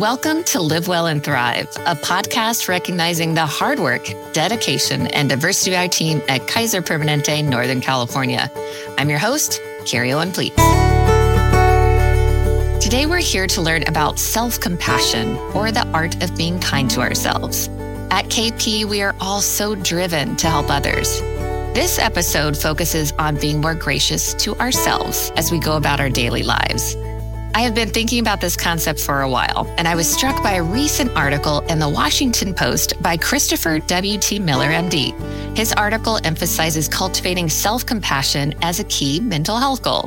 Welcome 0.00 0.44
to 0.44 0.62
Live 0.62 0.88
Well 0.88 1.08
and 1.08 1.22
Thrive, 1.22 1.68
a 1.84 1.94
podcast 1.94 2.68
recognizing 2.68 3.34
the 3.34 3.44
hard 3.44 3.78
work, 3.78 4.10
dedication, 4.32 5.08
and 5.08 5.28
diversity 5.28 5.74
of 5.74 5.78
our 5.78 5.88
team 5.88 6.22
at 6.26 6.48
Kaiser 6.48 6.80
Permanente, 6.80 7.44
Northern 7.44 7.82
California. 7.82 8.50
I'm 8.96 9.10
your 9.10 9.18
host, 9.18 9.60
Carrie 9.84 10.14
Owen 10.14 10.32
Plietz. 10.32 10.56
Today, 12.80 13.04
we're 13.04 13.18
here 13.18 13.46
to 13.48 13.60
learn 13.60 13.82
about 13.88 14.18
self 14.18 14.58
compassion 14.58 15.36
or 15.52 15.70
the 15.70 15.86
art 15.88 16.22
of 16.22 16.34
being 16.34 16.58
kind 16.60 16.90
to 16.92 17.02
ourselves. 17.02 17.68
At 18.10 18.24
KP, 18.30 18.86
we 18.86 19.02
are 19.02 19.14
all 19.20 19.42
so 19.42 19.74
driven 19.74 20.34
to 20.36 20.46
help 20.46 20.70
others. 20.70 21.20
This 21.74 21.98
episode 21.98 22.56
focuses 22.56 23.12
on 23.18 23.36
being 23.36 23.60
more 23.60 23.74
gracious 23.74 24.32
to 24.42 24.56
ourselves 24.56 25.30
as 25.36 25.52
we 25.52 25.60
go 25.60 25.76
about 25.76 26.00
our 26.00 26.08
daily 26.08 26.42
lives. 26.42 26.96
I 27.52 27.62
have 27.62 27.74
been 27.74 27.88
thinking 27.88 28.20
about 28.20 28.40
this 28.40 28.56
concept 28.56 29.00
for 29.00 29.22
a 29.22 29.28
while, 29.28 29.66
and 29.76 29.88
I 29.88 29.96
was 29.96 30.10
struck 30.10 30.40
by 30.40 30.52
a 30.52 30.62
recent 30.62 31.10
article 31.16 31.60
in 31.62 31.80
the 31.80 31.88
Washington 31.88 32.54
Post 32.54 33.02
by 33.02 33.16
Christopher 33.16 33.80
W.T. 33.80 34.38
Miller, 34.38 34.68
MD. 34.68 35.12
His 35.56 35.72
article 35.72 36.20
emphasizes 36.22 36.86
cultivating 36.86 37.48
self 37.48 37.84
compassion 37.84 38.54
as 38.62 38.78
a 38.78 38.84
key 38.84 39.18
mental 39.18 39.56
health 39.56 39.82
goal. 39.82 40.06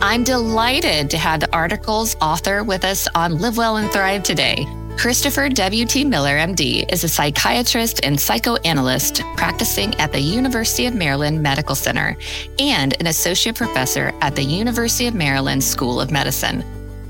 I'm 0.00 0.22
delighted 0.22 1.10
to 1.10 1.18
have 1.18 1.40
the 1.40 1.52
article's 1.52 2.14
author 2.20 2.62
with 2.62 2.84
us 2.84 3.08
on 3.14 3.38
Live 3.38 3.56
Well 3.56 3.78
and 3.78 3.90
Thrive 3.90 4.22
today. 4.22 4.64
Christopher 4.96 5.48
W.T. 5.48 6.04
Miller, 6.04 6.36
MD, 6.38 6.90
is 6.92 7.02
a 7.02 7.08
psychiatrist 7.08 8.04
and 8.04 8.20
psychoanalyst 8.20 9.20
practicing 9.36 9.92
at 9.96 10.12
the 10.12 10.20
University 10.20 10.86
of 10.86 10.94
Maryland 10.94 11.42
Medical 11.42 11.74
Center 11.74 12.16
and 12.60 12.94
an 13.00 13.08
associate 13.08 13.56
professor 13.56 14.12
at 14.20 14.36
the 14.36 14.44
University 14.44 15.08
of 15.08 15.14
Maryland 15.14 15.64
School 15.64 16.00
of 16.00 16.12
Medicine. 16.12 16.64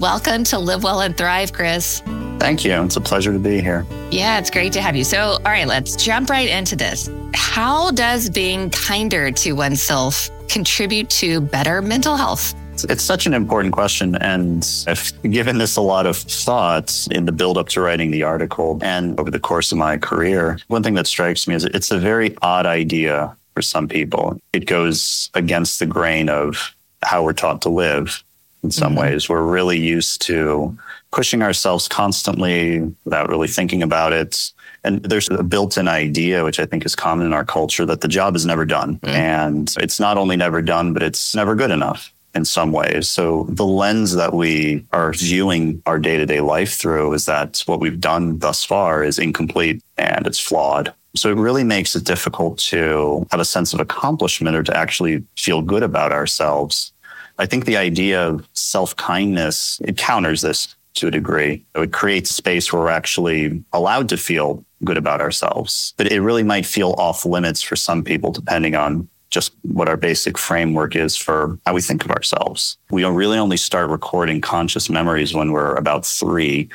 Welcome 0.04 0.44
to 0.44 0.58
Live 0.58 0.84
Well 0.84 1.00
and 1.00 1.16
Thrive, 1.16 1.54
Chris. 1.54 2.00
Thank 2.38 2.62
you. 2.62 2.74
It's 2.82 2.96
a 2.96 3.00
pleasure 3.00 3.32
to 3.32 3.38
be 3.38 3.62
here. 3.62 3.86
Yeah, 4.10 4.38
it's 4.38 4.50
great 4.50 4.74
to 4.74 4.82
have 4.82 4.95
you. 4.95 5.02
So, 5.02 5.18
all 5.18 5.38
right, 5.45 5.66
let's 5.66 5.96
jump 5.96 6.29
right 6.29 6.46
into 6.46 6.76
this. 6.76 7.09
How 7.32 7.90
does 7.90 8.29
being 8.29 8.68
kinder 8.68 9.30
to 9.30 9.52
oneself 9.52 10.29
contribute 10.51 11.09
to 11.09 11.40
better 11.40 11.80
mental 11.80 12.16
health? 12.16 12.54
It's 12.87 13.02
such 13.02 13.24
an 13.24 13.32
important 13.32 13.73
question. 13.73 14.16
And 14.16 14.68
I've 14.87 15.10
given 15.23 15.56
this 15.56 15.76
a 15.76 15.80
lot 15.80 16.04
of 16.04 16.18
thought 16.18 17.09
in 17.10 17.24
the 17.24 17.32
build 17.32 17.57
up 17.57 17.70
to 17.70 17.80
writing 17.80 18.10
the 18.10 18.24
article 18.24 18.79
and 18.82 19.18
over 19.18 19.30
the 19.30 19.40
course 19.40 19.73
of 19.73 19.79
my 19.79 19.96
career. 19.96 20.59
One 20.68 20.82
thing 20.82 20.92
that 20.96 21.07
strikes 21.07 21.48
me 21.48 21.54
is 21.54 21.64
it's 21.64 21.90
a 21.90 21.98
very 21.98 22.36
odd 22.42 22.66
idea 22.66 23.34
for 23.54 23.62
some 23.62 23.88
people. 23.88 24.38
It 24.52 24.66
goes 24.66 25.30
against 25.32 25.79
the 25.79 25.86
grain 25.86 26.29
of 26.29 26.76
how 27.02 27.23
we're 27.23 27.32
taught 27.32 27.62
to 27.62 27.70
live 27.70 28.23
in 28.65 28.70
some 28.70 28.93
mm-hmm. 28.93 29.02
ways. 29.02 29.29
We're 29.29 29.43
really 29.43 29.79
used 29.79 30.23
to 30.23 30.76
pushing 31.12 31.43
ourselves 31.43 31.87
constantly 31.87 32.80
without 33.04 33.29
really 33.29 33.46
thinking 33.46 33.82
about 33.82 34.12
it. 34.12 34.52
And 34.82 35.02
there's 35.04 35.30
a 35.30 35.45
built 35.45 35.79
in 35.79 35.87
idea, 35.87 36.43
which 36.43 36.59
I 36.59 36.66
think 36.66 36.85
is 36.85 36.96
common 36.96 37.26
in 37.26 37.32
our 37.32 37.45
culture, 37.45 37.87
that 37.87 38.01
the 38.01 38.09
job 38.09 38.35
is 38.35 38.45
never 38.45 38.65
done. 38.65 38.96
Mm-hmm. 38.96 39.15
And 39.15 39.74
it's 39.79 40.01
not 40.01 40.18
only 40.18 40.37
never 40.37 40.60
done, 40.60 40.92
but 40.92 41.02
it's 41.02 41.35
never 41.35 41.54
good 41.54 41.70
enough 41.70 42.12
in 42.35 42.45
some 42.45 42.73
ways. 42.73 43.09
So 43.09 43.46
the 43.48 43.66
lens 43.66 44.15
that 44.15 44.35
we 44.35 44.85
are 44.92 45.12
viewing 45.12 45.80
our 45.87 46.01
day 46.01 46.16
to 46.16 46.26
day 46.26 46.40
life 46.40 46.74
through 46.74 47.12
is 47.12 47.26
that 47.26 47.62
what 47.66 47.79
we've 47.79 48.01
done 48.01 48.38
thus 48.38 48.65
far 48.65 49.04
is 49.04 49.18
incomplete 49.18 49.82
and 49.96 50.26
it's 50.26 50.40
flawed. 50.40 50.92
So 51.15 51.30
it 51.30 51.37
really 51.37 51.62
makes 51.62 51.95
it 51.95 52.02
difficult 52.02 52.59
to 52.70 53.24
have 53.30 53.38
a 53.38 53.45
sense 53.45 53.73
of 53.73 53.79
accomplishment 53.79 54.57
or 54.57 54.65
to 54.65 54.76
actually 54.76 55.23
feel 55.37 55.62
good 55.62 55.85
about 55.85 56.10
ourselves 56.10 56.92
I 57.38 57.46
think 57.46 57.65
the 57.65 57.77
idea 57.77 58.27
of 58.27 58.49
self 58.52 58.96
kindness, 58.96 59.80
it 59.85 59.96
counters 59.96 60.43
this 60.43 60.74
to 60.95 61.09
a 61.09 61.10
degree. 61.10 61.65
It 61.74 61.93
creates 61.93 62.35
space 62.35 62.73
where 62.73 62.82
we're 62.82 62.88
actually 62.88 63.63
allowed 63.73 64.09
to 64.10 64.16
feel 64.16 64.65
good 64.84 64.97
about 64.97 65.21
ourselves. 65.21 65.94
But 65.97 66.12
it 66.12 66.21
really 66.21 66.43
might 66.43 66.66
feel 66.66 66.94
off 66.99 67.25
limits 67.25 67.62
for 67.62 67.76
some 67.76 68.04
people, 68.04 68.31
depending 68.31 68.75
on 68.75 69.09
just 69.31 69.53
what 69.62 69.88
our 69.88 69.97
basic 69.97 70.38
framework 70.38 70.94
is 70.94 71.16
for 71.16 71.58
how 71.66 71.75
we 71.75 71.81
think 71.81 72.04
of 72.04 72.12
ourselves. 72.12 72.78
We 72.91 73.04
really 73.04 73.38
only 73.38 73.56
start 73.56 73.91
recording 73.91 74.41
conscious 74.41 74.88
memories 74.88 75.34
when 75.34 75.50
we're 75.50 75.75
about 75.75 76.06
three. 76.06 76.69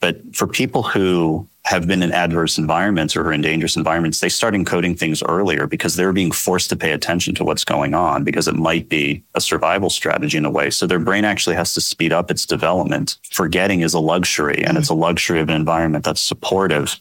But 0.00 0.36
for 0.36 0.46
people 0.46 0.82
who 0.82 1.48
have 1.64 1.86
been 1.86 2.02
in 2.02 2.12
adverse 2.12 2.58
environments 2.58 3.16
or 3.16 3.32
in 3.32 3.40
dangerous 3.40 3.76
environments, 3.76 4.20
they 4.20 4.28
start 4.28 4.54
encoding 4.54 4.98
things 4.98 5.22
earlier 5.22 5.66
because 5.66 5.96
they're 5.96 6.12
being 6.12 6.30
forced 6.30 6.68
to 6.68 6.76
pay 6.76 6.92
attention 6.92 7.34
to 7.34 7.44
what's 7.44 7.64
going 7.64 7.94
on 7.94 8.22
because 8.22 8.46
it 8.46 8.54
might 8.54 8.88
be 8.90 9.22
a 9.34 9.40
survival 9.40 9.88
strategy 9.88 10.36
in 10.36 10.44
a 10.44 10.50
way. 10.50 10.68
So 10.68 10.86
their 10.86 10.98
brain 10.98 11.24
actually 11.24 11.56
has 11.56 11.72
to 11.74 11.80
speed 11.80 12.12
up 12.12 12.30
its 12.30 12.44
development. 12.44 13.16
Forgetting 13.30 13.80
is 13.80 13.94
a 13.94 13.98
luxury 13.98 14.62
and 14.62 14.76
it's 14.76 14.90
a 14.90 14.94
luxury 14.94 15.40
of 15.40 15.48
an 15.48 15.54
environment 15.54 16.04
that's 16.04 16.20
supportive. 16.20 17.00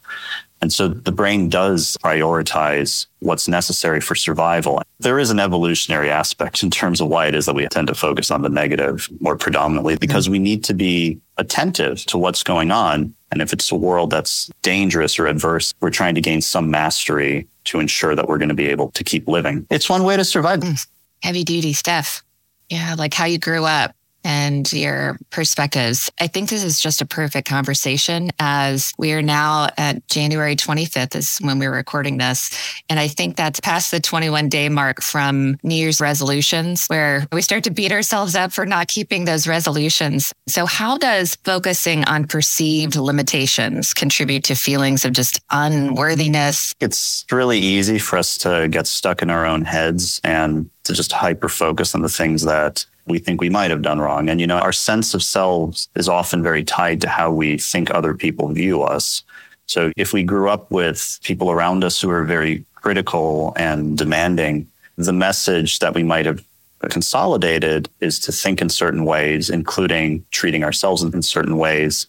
And 0.63 0.71
so 0.71 0.87
the 0.87 1.11
brain 1.11 1.49
does 1.49 1.97
prioritize 1.97 3.07
what's 3.19 3.49
necessary 3.49 3.99
for 3.99 4.15
survival. 4.15 4.81
There 5.01 5.19
is 5.19 5.29
an 5.29 5.37
evolutionary 5.37 6.09
aspect 6.09 6.63
in 6.63 6.71
terms 6.71 7.01
of 7.01 7.09
why 7.09 7.27
it 7.27 7.35
is 7.35 7.47
that 7.47 7.53
we 7.53 7.67
tend 7.67 7.89
to 7.89 7.93
focus 7.93 8.31
on 8.31 8.43
the 8.43 8.49
negative 8.49 9.09
more 9.19 9.35
predominantly 9.35 9.97
because 9.97 10.29
we 10.29 10.39
need 10.39 10.63
to 10.63 10.73
be 10.73 11.19
attentive 11.37 12.05
to 12.05 12.17
what's 12.17 12.43
going 12.43 12.71
on 12.71 13.13
and 13.29 13.41
if 13.41 13.51
it's 13.51 13.69
a 13.73 13.75
world 13.75 14.09
that's 14.09 14.49
dangerous 14.61 15.19
or 15.19 15.27
adverse, 15.27 15.73
we're 15.81 15.89
trying 15.89 16.15
to 16.15 16.21
gain 16.21 16.39
some 16.39 16.71
mastery 16.71 17.45
to 17.65 17.81
ensure 17.81 18.15
that 18.15 18.29
we're 18.29 18.37
going 18.37 18.47
to 18.47 18.55
be 18.55 18.67
able 18.67 18.91
to 18.91 19.03
keep 19.03 19.27
living. 19.27 19.67
It's 19.69 19.89
one 19.89 20.05
way 20.05 20.15
to 20.15 20.23
survive. 20.23 20.61
Mm. 20.61 20.87
Heavy 21.23 21.43
duty 21.43 21.73
stuff. 21.73 22.23
Yeah, 22.69 22.95
like 22.97 23.13
how 23.13 23.25
you 23.25 23.37
grew 23.37 23.65
up 23.65 23.95
and 24.23 24.71
your 24.71 25.17
perspectives. 25.29 26.11
I 26.19 26.27
think 26.27 26.49
this 26.49 26.63
is 26.63 26.79
just 26.79 27.01
a 27.01 27.05
perfect 27.05 27.47
conversation 27.47 28.31
as 28.39 28.93
we 28.97 29.13
are 29.13 29.21
now 29.21 29.69
at 29.77 30.07
January 30.07 30.55
25th 30.55 31.15
is 31.15 31.37
when 31.39 31.59
we're 31.59 31.73
recording 31.73 32.17
this. 32.17 32.49
And 32.89 32.99
I 32.99 33.07
think 33.07 33.35
that's 33.35 33.59
past 33.59 33.91
the 33.91 33.99
21 33.99 34.49
day 34.49 34.69
mark 34.69 35.01
from 35.01 35.57
New 35.63 35.75
Year's 35.75 35.99
resolutions 35.99 36.87
where 36.87 37.27
we 37.31 37.41
start 37.41 37.63
to 37.65 37.71
beat 37.71 37.91
ourselves 37.91 38.35
up 38.35 38.51
for 38.51 38.65
not 38.65 38.87
keeping 38.87 39.25
those 39.25 39.47
resolutions. 39.47 40.33
So 40.47 40.65
how 40.65 40.97
does 40.97 41.35
focusing 41.43 42.03
on 42.05 42.27
perceived 42.27 42.95
limitations 42.95 43.93
contribute 43.93 44.43
to 44.45 44.55
feelings 44.55 45.05
of 45.05 45.13
just 45.13 45.39
unworthiness? 45.49 46.73
It's 46.79 47.25
really 47.31 47.59
easy 47.59 47.99
for 47.99 48.17
us 48.17 48.37
to 48.39 48.67
get 48.69 48.87
stuck 48.87 49.21
in 49.21 49.29
our 49.29 49.45
own 49.45 49.65
heads 49.65 50.21
and 50.23 50.69
to 50.83 50.93
just 50.93 51.11
hyper 51.11 51.49
focus 51.49 51.95
on 51.95 52.01
the 52.01 52.09
things 52.09 52.43
that 52.43 52.85
we 53.05 53.19
think 53.19 53.41
we 53.41 53.49
might 53.49 53.71
have 53.71 53.81
done 53.81 53.99
wrong. 53.99 54.29
And, 54.29 54.39
you 54.39 54.47
know, 54.47 54.57
our 54.57 54.71
sense 54.71 55.13
of 55.13 55.23
selves 55.23 55.89
is 55.95 56.07
often 56.07 56.41
very 56.41 56.63
tied 56.63 57.01
to 57.01 57.09
how 57.09 57.31
we 57.31 57.57
think 57.57 57.91
other 57.91 58.13
people 58.13 58.47
view 58.49 58.83
us. 58.83 59.23
So 59.67 59.91
if 59.97 60.13
we 60.13 60.23
grew 60.23 60.49
up 60.49 60.69
with 60.71 61.19
people 61.23 61.51
around 61.51 61.83
us 61.83 61.99
who 62.01 62.09
are 62.09 62.23
very 62.23 62.65
critical 62.75 63.53
and 63.55 63.97
demanding, 63.97 64.67
the 64.97 65.13
message 65.13 65.79
that 65.79 65.95
we 65.95 66.03
might 66.03 66.25
have 66.25 66.43
consolidated 66.89 67.89
is 68.01 68.19
to 68.19 68.31
think 68.31 68.61
in 68.61 68.69
certain 68.69 69.05
ways, 69.05 69.49
including 69.49 70.25
treating 70.31 70.63
ourselves 70.63 71.01
in 71.01 71.21
certain 71.21 71.57
ways. 71.57 72.07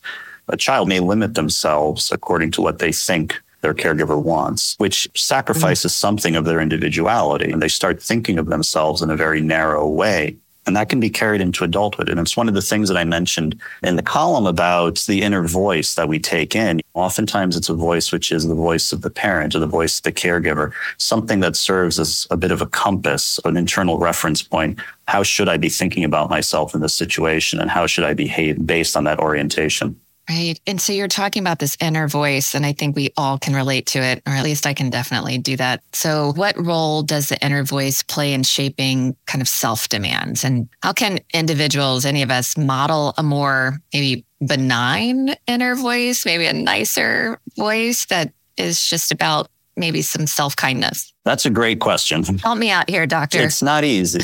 A 0.48 0.56
child 0.56 0.88
may 0.88 1.00
limit 1.00 1.34
themselves 1.34 2.10
according 2.12 2.50
to 2.52 2.60
what 2.60 2.78
they 2.80 2.92
think 2.92 3.40
their 3.60 3.72
caregiver 3.72 4.20
wants, 4.20 4.74
which 4.78 5.08
sacrifices 5.16 5.92
mm-hmm. 5.92 6.06
something 6.06 6.36
of 6.36 6.44
their 6.44 6.60
individuality. 6.60 7.50
And 7.50 7.62
they 7.62 7.68
start 7.68 8.02
thinking 8.02 8.38
of 8.38 8.46
themselves 8.46 9.00
in 9.00 9.10
a 9.10 9.16
very 9.16 9.40
narrow 9.40 9.88
way. 9.88 10.36
And 10.66 10.76
that 10.76 10.88
can 10.88 11.00
be 11.00 11.10
carried 11.10 11.40
into 11.40 11.64
adulthood. 11.64 12.08
And 12.08 12.18
it's 12.18 12.36
one 12.36 12.48
of 12.48 12.54
the 12.54 12.62
things 12.62 12.88
that 12.88 12.96
I 12.96 13.04
mentioned 13.04 13.60
in 13.82 13.96
the 13.96 14.02
column 14.02 14.46
about 14.46 15.04
the 15.06 15.22
inner 15.22 15.46
voice 15.46 15.94
that 15.94 16.08
we 16.08 16.18
take 16.18 16.56
in. 16.56 16.80
Oftentimes 16.94 17.56
it's 17.56 17.68
a 17.68 17.74
voice 17.74 18.12
which 18.12 18.32
is 18.32 18.46
the 18.46 18.54
voice 18.54 18.92
of 18.92 19.02
the 19.02 19.10
parent 19.10 19.54
or 19.54 19.58
the 19.58 19.66
voice 19.66 19.98
of 19.98 20.04
the 20.04 20.12
caregiver, 20.12 20.72
something 20.96 21.40
that 21.40 21.56
serves 21.56 21.98
as 22.00 22.26
a 22.30 22.36
bit 22.36 22.50
of 22.50 22.62
a 22.62 22.66
compass, 22.66 23.38
an 23.44 23.56
internal 23.56 23.98
reference 23.98 24.42
point. 24.42 24.78
How 25.06 25.22
should 25.22 25.48
I 25.48 25.56
be 25.58 25.68
thinking 25.68 26.04
about 26.04 26.30
myself 26.30 26.74
in 26.74 26.80
this 26.80 26.94
situation? 26.94 27.60
And 27.60 27.70
how 27.70 27.86
should 27.86 28.04
I 28.04 28.14
behave 28.14 28.66
based 28.66 28.96
on 28.96 29.04
that 29.04 29.18
orientation? 29.18 30.00
Right. 30.28 30.58
And 30.66 30.80
so 30.80 30.92
you're 30.92 31.06
talking 31.06 31.42
about 31.42 31.58
this 31.58 31.76
inner 31.80 32.08
voice, 32.08 32.54
and 32.54 32.64
I 32.64 32.72
think 32.72 32.96
we 32.96 33.12
all 33.16 33.38
can 33.38 33.54
relate 33.54 33.86
to 33.88 33.98
it, 33.98 34.22
or 34.26 34.32
at 34.32 34.42
least 34.42 34.66
I 34.66 34.72
can 34.72 34.88
definitely 34.88 35.36
do 35.36 35.56
that. 35.58 35.82
So, 35.92 36.32
what 36.34 36.58
role 36.58 37.02
does 37.02 37.28
the 37.28 37.44
inner 37.44 37.62
voice 37.62 38.02
play 38.02 38.32
in 38.32 38.42
shaping 38.42 39.16
kind 39.26 39.42
of 39.42 39.48
self 39.48 39.88
demands? 39.90 40.42
And 40.42 40.68
how 40.82 40.94
can 40.94 41.20
individuals, 41.34 42.06
any 42.06 42.22
of 42.22 42.30
us, 42.30 42.56
model 42.56 43.12
a 43.18 43.22
more 43.22 43.78
maybe 43.92 44.24
benign 44.46 45.34
inner 45.46 45.74
voice, 45.74 46.24
maybe 46.24 46.46
a 46.46 46.54
nicer 46.54 47.38
voice 47.56 48.06
that 48.06 48.32
is 48.56 48.84
just 48.88 49.12
about 49.12 49.48
maybe 49.76 50.00
some 50.00 50.26
self 50.26 50.56
kindness? 50.56 51.12
That's 51.24 51.44
a 51.44 51.50
great 51.50 51.80
question. 51.80 52.22
Help 52.38 52.58
me 52.58 52.70
out 52.70 52.88
here, 52.88 53.06
doctor. 53.06 53.42
It's 53.42 53.62
not 53.62 53.84
easy. 53.84 54.20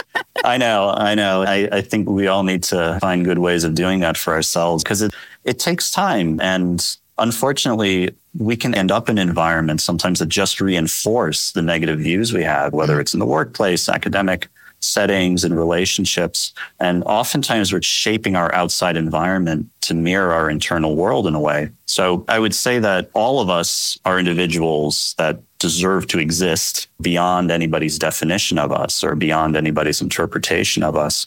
I 0.44 0.56
know, 0.58 0.94
I 0.96 1.14
know. 1.14 1.42
I, 1.42 1.68
I, 1.70 1.80
think 1.82 2.08
we 2.08 2.26
all 2.26 2.42
need 2.42 2.62
to 2.64 2.98
find 3.00 3.24
good 3.24 3.38
ways 3.38 3.64
of 3.64 3.74
doing 3.74 4.00
that 4.00 4.16
for 4.16 4.32
ourselves 4.32 4.82
because 4.82 5.00
it, 5.02 5.14
it 5.44 5.58
takes 5.58 5.90
time. 5.90 6.40
And 6.40 6.84
unfortunately, 7.18 8.14
we 8.38 8.56
can 8.56 8.74
end 8.74 8.90
up 8.90 9.08
in 9.08 9.18
environments 9.18 9.84
sometimes 9.84 10.18
that 10.18 10.28
just 10.28 10.60
reinforce 10.60 11.52
the 11.52 11.62
negative 11.62 11.98
views 11.98 12.32
we 12.32 12.42
have, 12.42 12.72
whether 12.72 13.00
it's 13.00 13.14
in 13.14 13.20
the 13.20 13.26
workplace, 13.26 13.88
academic 13.88 14.48
settings 14.80 15.44
and 15.44 15.56
relationships. 15.56 16.52
And 16.80 17.04
oftentimes 17.04 17.72
we're 17.72 17.82
shaping 17.82 18.36
our 18.36 18.52
outside 18.54 18.96
environment 18.96 19.68
to 19.82 19.94
mirror 19.94 20.32
our 20.32 20.50
internal 20.50 20.96
world 20.96 21.26
in 21.26 21.34
a 21.34 21.40
way. 21.40 21.70
So 21.86 22.24
I 22.28 22.38
would 22.38 22.54
say 22.54 22.78
that 22.80 23.10
all 23.14 23.40
of 23.40 23.48
us 23.48 23.98
are 24.04 24.18
individuals 24.18 25.14
that 25.18 25.40
deserve 25.58 26.08
to 26.08 26.18
exist 26.18 26.88
beyond 27.00 27.52
anybody's 27.52 27.98
definition 27.98 28.58
of 28.58 28.72
us 28.72 29.04
or 29.04 29.14
beyond 29.14 29.56
anybody's 29.56 30.00
interpretation 30.00 30.82
of 30.82 30.96
us. 30.96 31.26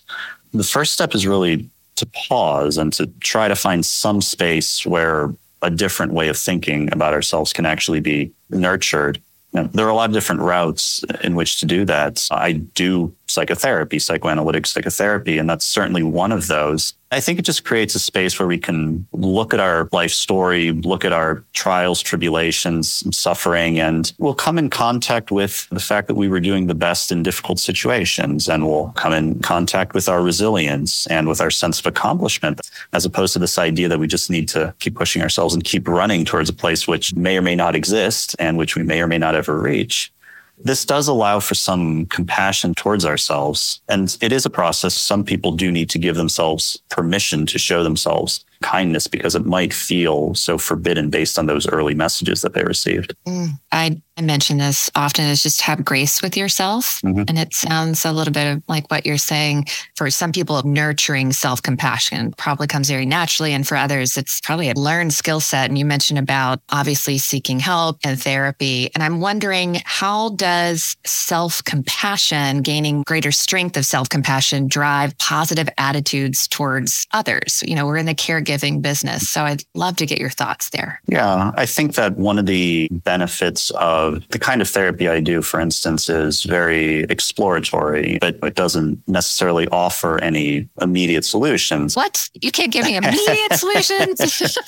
The 0.54 0.64
first 0.64 0.92
step 0.92 1.16
is 1.16 1.26
really 1.26 1.70
to 1.96 2.06
pause 2.08 2.78
and 2.78 2.92
to 2.94 3.08
try 3.22 3.48
to 3.48 3.56
find 3.56 3.86
some 3.86 4.22
space 4.22 4.86
where 4.86 5.34
a 5.62 5.70
different 5.70 6.14
way 6.14 6.28
of 6.28 6.38
thinking 6.38 6.92
about 6.92 7.14
ourselves 7.14 7.54
can 7.54 7.66
actually 7.66 8.00
be 8.00 8.32
nurtured. 8.50 9.22
there 9.54 9.86
are 9.86 9.90
a 9.90 9.96
lot 9.96 10.10
of 10.10 10.14
different 10.14 10.42
routes 10.42 11.04
in 11.24 11.34
which 11.34 11.60
to 11.62 11.66
do 11.66 11.86
that. 11.86 12.28
I 12.30 12.54
do 12.54 13.16
psychotherapy, 13.28 14.00
psychoanalytic 14.00 14.66
psychotherapy, 14.66 15.38
and 15.38 15.50
that's 15.50 15.66
certainly 15.66 16.04
one 16.04 16.34
of 16.34 16.48
those. 16.48 16.94
I 17.16 17.22
think 17.22 17.40
it 17.40 17.44
just 17.44 17.64
creates 17.64 17.96
a 17.96 18.00
space 18.00 18.38
where 18.38 18.48
we 18.48 18.58
can 18.58 19.08
look 19.14 19.54
at 19.54 19.62
our 19.62 19.88
life 19.94 20.12
story, 20.12 20.74
look 20.74 21.06
at 21.06 21.14
our 21.14 21.46
trials, 21.54 22.02
tribulations, 22.02 23.06
suffering, 23.16 23.80
and 23.80 24.12
we'll 24.18 24.34
come 24.34 24.58
in 24.58 24.70
contact 24.70 25.32
with 25.32 25.66
the 25.70 25.80
fact 25.80 26.10
that 26.10 26.16
we 26.16 26.28
were 26.28 26.42
doing 26.42 26.68
the 26.68 26.76
best 26.76 27.14
in 27.14 27.24
difficult 27.24 27.58
situations. 27.58 28.50
And 28.50 28.68
we'll 28.68 28.90
come 28.98 29.14
in 29.14 29.40
contact 29.40 29.94
with 29.94 30.10
our 30.10 30.22
resilience 30.22 31.08
and 31.08 31.30
with 31.30 31.40
our 31.40 31.50
sense 31.50 31.80
of 31.80 31.86
accomplishment, 31.86 32.60
as 32.92 33.06
opposed 33.06 33.32
to 33.32 33.40
this 33.40 33.58
idea 33.58 33.88
that 33.88 34.00
we 34.00 34.08
just 34.08 34.30
need 34.30 34.50
to 34.50 34.76
keep 34.80 34.96
pushing 34.96 35.22
ourselves 35.22 35.54
and 35.54 35.64
keep 35.64 35.88
running 35.88 36.26
towards 36.26 36.50
a 36.50 36.54
place 36.54 36.86
which 36.86 37.16
may 37.16 37.38
or 37.38 37.42
may 37.42 37.56
not 37.56 37.76
exist 37.76 38.36
and 38.40 38.58
which 38.58 38.76
we 38.76 38.84
may 38.84 39.02
or 39.02 39.08
may 39.08 39.18
not 39.18 39.36
ever 39.36 39.58
reach. 39.58 40.12
This 40.58 40.86
does 40.86 41.08
allow 41.08 41.40
for 41.40 41.56
some 41.56 42.06
compassion 42.08 42.74
towards 42.76 43.06
ourselves. 43.06 43.82
And 43.88 44.16
it 44.22 44.32
is 44.32 44.46
a 44.46 44.50
process. 44.50 44.94
Some 44.94 45.24
people 45.24 45.52
do 45.52 45.72
need 45.72 45.90
to 45.92 46.00
give 46.00 46.16
themselves 46.16 46.80
permission 46.90 47.46
to 47.48 47.60
show 47.60 47.84
themselves 47.84 48.46
kindness 48.62 49.08
because 49.08 49.36
it 49.36 49.46
might 49.46 49.74
feel 49.74 50.34
so 50.36 50.58
forbidden 50.58 51.10
based 51.10 51.38
on 51.38 51.46
those 51.46 51.68
early 51.68 51.94
messages 51.94 52.42
that 52.42 52.54
they 52.54 52.64
received. 52.64 53.16
Mm, 53.28 53.50
I, 53.72 54.02
I 54.18 54.22
mention 54.22 54.58
this 54.58 54.90
often 54.96 55.26
is 55.26 55.44
just 55.44 55.62
have 55.62 55.84
grace 55.84 56.22
with 56.22 56.38
yourself. 56.38 57.02
Mm-hmm. 57.04 57.24
And 57.28 57.38
it 57.38 57.54
sounds 57.54 58.06
a 58.06 58.14
little 58.14 58.32
bit 58.32 58.64
like 58.68 58.90
what 58.90 59.06
you're 59.06 59.18
saying. 59.18 59.66
For 59.96 60.10
some 60.10 60.32
people, 60.32 60.62
nurturing 60.64 61.34
self 61.34 61.62
compassion 61.62 62.34
probably 62.38 62.68
comes 62.68 62.90
very 62.90 63.06
naturally. 63.06 63.52
And 63.52 63.68
for 63.68 63.76
others, 63.76 64.16
it's 64.16 64.40
probably 64.42 64.70
a 64.70 64.74
learned 64.74 65.14
skill 65.14 65.40
set. 65.42 65.70
And 65.70 65.78
you 65.78 65.86
mentioned 65.86 66.20
about 66.20 66.62
obviously 66.70 67.18
seeking 67.18 67.60
help 67.60 68.00
and 68.04 68.22
therapy. 68.22 68.90
And 68.94 69.04
I'm 69.04 69.20
wondering 69.20 69.82
how 69.84 70.30
does 70.30 70.96
self 71.06 71.64
compassion, 71.66 72.62
gaining 72.62 73.04
greater 73.04 73.32
strength 73.32 73.76
of 73.76 73.86
self 73.86 74.08
compassion, 74.08 74.68
drive 74.68 75.18
positive 75.18 75.68
attitudes 75.78 76.48
towards 76.48 77.06
others? 77.12 77.64
You 77.68 77.76
know, 77.76 77.86
we're 77.86 77.98
in 77.98 78.06
the 78.06 78.16
caregiving 78.16 78.45
giving 78.46 78.82
business. 78.82 79.30
So 79.30 79.44
I'd 79.44 79.64
love 79.74 79.96
to 79.98 80.06
get 80.06 80.20
your 80.20 80.30
thoughts 80.30 80.70
there. 80.70 81.02
Yeah, 81.08 81.52
I 81.56 81.66
think 81.66 81.96
that 81.96 82.18
one 82.18 82.40
of 82.40 82.46
the 82.46 82.88
benefits 82.92 83.72
of 83.72 84.28
the 84.30 84.40
kind 84.40 84.62
of 84.62 84.70
therapy 84.70 85.08
I 85.08 85.20
do, 85.20 85.42
for 85.42 85.60
instance, 85.60 86.10
is 86.10 86.44
very 86.44 87.04
exploratory, 87.04 88.18
but 88.22 88.38
it 88.44 88.56
doesn't 88.56 89.06
necessarily 89.08 89.68
offer 89.70 90.22
any 90.24 90.70
immediate 90.82 91.26
solutions. 91.26 91.96
What? 91.96 92.30
You 92.42 92.52
can't 92.52 92.72
give 92.72 92.86
me 92.86 92.96
immediate 93.02 93.54
solutions? 93.54 94.22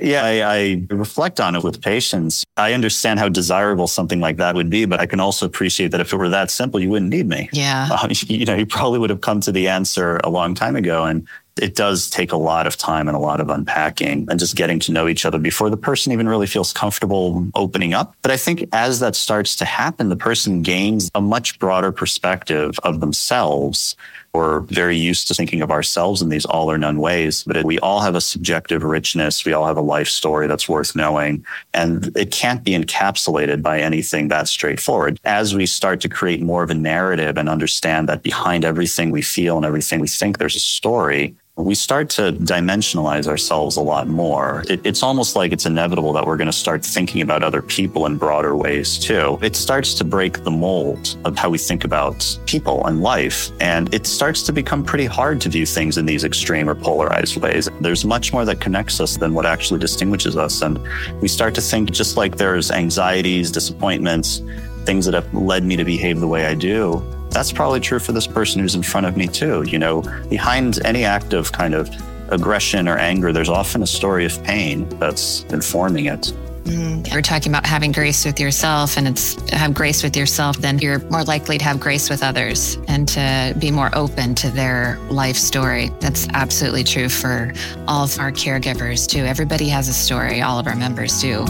yeah, 0.00 0.24
I, 0.24 0.56
I 0.56 0.86
reflect 0.90 1.40
on 1.40 1.54
it 1.54 1.62
with 1.62 1.80
patients. 1.82 2.44
I 2.56 2.72
understand 2.72 3.18
how 3.20 3.28
desirable 3.28 3.86
something 3.86 4.20
like 4.20 4.36
that 4.36 4.54
would 4.54 4.70
be, 4.70 4.84
but 4.84 5.00
I 5.00 5.06
can 5.06 5.20
also 5.20 5.46
appreciate 5.46 5.90
that 5.92 6.00
if 6.00 6.12
it 6.12 6.16
were 6.16 6.28
that 6.28 6.50
simple, 6.50 6.80
you 6.80 6.90
wouldn't 6.90 7.10
need 7.10 7.28
me. 7.28 7.48
Yeah. 7.52 7.88
Uh, 7.90 8.08
you 8.26 8.44
know, 8.44 8.54
you 8.54 8.66
probably 8.66 8.98
would 8.98 9.10
have 9.10 9.20
come 9.20 9.40
to 9.40 9.52
the 9.52 9.68
answer 9.68 10.18
a 10.24 10.30
long 10.30 10.54
time 10.54 10.76
ago. 10.76 11.04
And 11.04 11.26
it 11.58 11.74
does 11.74 12.10
take 12.10 12.32
a 12.32 12.36
lot 12.36 12.66
of 12.66 12.76
time 12.76 13.08
and 13.08 13.16
a 13.16 13.20
lot 13.20 13.40
of 13.40 13.50
unpacking 13.50 14.26
and 14.30 14.38
just 14.38 14.56
getting 14.56 14.78
to 14.80 14.92
know 14.92 15.08
each 15.08 15.24
other 15.24 15.38
before 15.38 15.70
the 15.70 15.76
person 15.76 16.12
even 16.12 16.28
really 16.28 16.46
feels 16.46 16.72
comfortable 16.72 17.46
opening 17.54 17.94
up. 17.94 18.14
But 18.22 18.30
I 18.30 18.36
think 18.36 18.68
as 18.72 19.00
that 19.00 19.14
starts 19.14 19.56
to 19.56 19.64
happen, 19.64 20.08
the 20.08 20.16
person 20.16 20.62
gains 20.62 21.10
a 21.14 21.20
much 21.20 21.58
broader 21.58 21.92
perspective 21.92 22.78
of 22.82 23.00
themselves. 23.00 23.96
We're 24.34 24.60
very 24.60 24.96
used 24.96 25.26
to 25.28 25.34
thinking 25.34 25.62
of 25.62 25.70
ourselves 25.70 26.20
in 26.20 26.28
these 26.28 26.44
all 26.44 26.70
or 26.70 26.78
none 26.78 26.98
ways, 26.98 27.44
but 27.44 27.64
we 27.64 27.78
all 27.80 28.00
have 28.00 28.14
a 28.14 28.20
subjective 28.20 28.84
richness. 28.84 29.44
We 29.44 29.52
all 29.54 29.66
have 29.66 29.78
a 29.78 29.82
life 29.82 30.08
story 30.08 30.46
that's 30.46 30.68
worth 30.68 30.94
knowing, 30.94 31.44
and 31.72 32.14
it 32.16 32.30
can't 32.30 32.62
be 32.62 32.72
encapsulated 32.72 33.62
by 33.62 33.80
anything 33.80 34.28
that 34.28 34.46
straightforward. 34.46 35.18
As 35.24 35.54
we 35.54 35.64
start 35.66 36.00
to 36.02 36.08
create 36.08 36.42
more 36.42 36.62
of 36.62 36.70
a 36.70 36.74
narrative 36.74 37.38
and 37.38 37.48
understand 37.48 38.08
that 38.08 38.22
behind 38.22 38.64
everything 38.64 39.10
we 39.10 39.22
feel 39.22 39.56
and 39.56 39.66
everything 39.66 39.98
we 39.98 40.08
think, 40.08 40.38
there's 40.38 40.56
a 40.56 40.60
story, 40.60 41.34
we 41.58 41.74
start 41.74 42.08
to 42.08 42.32
dimensionalize 42.32 43.26
ourselves 43.26 43.76
a 43.76 43.80
lot 43.80 44.06
more. 44.06 44.62
It, 44.68 44.80
it's 44.84 45.02
almost 45.02 45.34
like 45.34 45.50
it's 45.50 45.66
inevitable 45.66 46.12
that 46.12 46.24
we're 46.24 46.36
going 46.36 46.46
to 46.46 46.52
start 46.52 46.84
thinking 46.84 47.20
about 47.20 47.42
other 47.42 47.60
people 47.60 48.06
in 48.06 48.16
broader 48.16 48.56
ways 48.56 48.96
too. 48.96 49.38
It 49.42 49.56
starts 49.56 49.94
to 49.94 50.04
break 50.04 50.44
the 50.44 50.52
mold 50.52 51.18
of 51.24 51.36
how 51.36 51.50
we 51.50 51.58
think 51.58 51.82
about 51.82 52.38
people 52.46 52.86
and 52.86 53.02
life. 53.02 53.50
And 53.60 53.92
it 53.92 54.06
starts 54.06 54.42
to 54.44 54.52
become 54.52 54.84
pretty 54.84 55.06
hard 55.06 55.40
to 55.42 55.48
view 55.48 55.66
things 55.66 55.98
in 55.98 56.06
these 56.06 56.22
extreme 56.22 56.70
or 56.70 56.76
polarized 56.76 57.36
ways. 57.38 57.68
There's 57.80 58.04
much 58.04 58.32
more 58.32 58.44
that 58.44 58.60
connects 58.60 59.00
us 59.00 59.16
than 59.16 59.34
what 59.34 59.44
actually 59.44 59.80
distinguishes 59.80 60.36
us. 60.36 60.62
And 60.62 60.78
we 61.20 61.26
start 61.26 61.56
to 61.56 61.60
think 61.60 61.90
just 61.90 62.16
like 62.16 62.36
there's 62.36 62.70
anxieties, 62.70 63.50
disappointments, 63.50 64.42
things 64.84 65.04
that 65.06 65.14
have 65.14 65.34
led 65.34 65.64
me 65.64 65.76
to 65.76 65.84
behave 65.84 66.20
the 66.20 66.28
way 66.28 66.46
I 66.46 66.54
do 66.54 67.02
that's 67.38 67.52
probably 67.52 67.78
true 67.78 68.00
for 68.00 68.10
this 68.10 68.26
person 68.26 68.60
who's 68.60 68.74
in 68.74 68.82
front 68.82 69.06
of 69.06 69.16
me 69.16 69.28
too. 69.28 69.62
You 69.62 69.78
know, 69.78 70.02
behind 70.28 70.84
any 70.84 71.04
act 71.04 71.32
of 71.34 71.52
kind 71.52 71.72
of 71.72 71.88
aggression 72.30 72.88
or 72.88 72.98
anger, 72.98 73.32
there's 73.32 73.48
often 73.48 73.80
a 73.80 73.86
story 73.86 74.26
of 74.26 74.42
pain 74.42 74.88
that's 74.98 75.44
informing 75.44 76.06
it. 76.06 76.32
Mm, 76.64 77.14
we're 77.14 77.22
talking 77.22 77.52
about 77.52 77.64
having 77.64 77.92
grace 77.92 78.24
with 78.24 78.40
yourself, 78.40 78.96
and 78.98 79.06
it's 79.06 79.36
have 79.50 79.72
grace 79.72 80.02
with 80.02 80.16
yourself, 80.16 80.56
then 80.58 80.80
you're 80.80 80.98
more 81.10 81.22
likely 81.22 81.58
to 81.58 81.64
have 81.64 81.78
grace 81.78 82.10
with 82.10 82.24
others 82.24 82.76
and 82.88 83.06
to 83.06 83.54
be 83.60 83.70
more 83.70 83.90
open 83.94 84.34
to 84.34 84.50
their 84.50 84.98
life 85.08 85.36
story. 85.36 85.90
That's 86.00 86.26
absolutely 86.34 86.82
true 86.82 87.08
for 87.08 87.54
all 87.86 88.02
of 88.02 88.18
our 88.18 88.32
caregivers, 88.32 89.08
too. 89.08 89.24
Everybody 89.24 89.68
has 89.68 89.88
a 89.88 89.94
story, 89.94 90.42
all 90.42 90.58
of 90.58 90.66
our 90.66 90.76
members 90.76 91.20
do. 91.20 91.44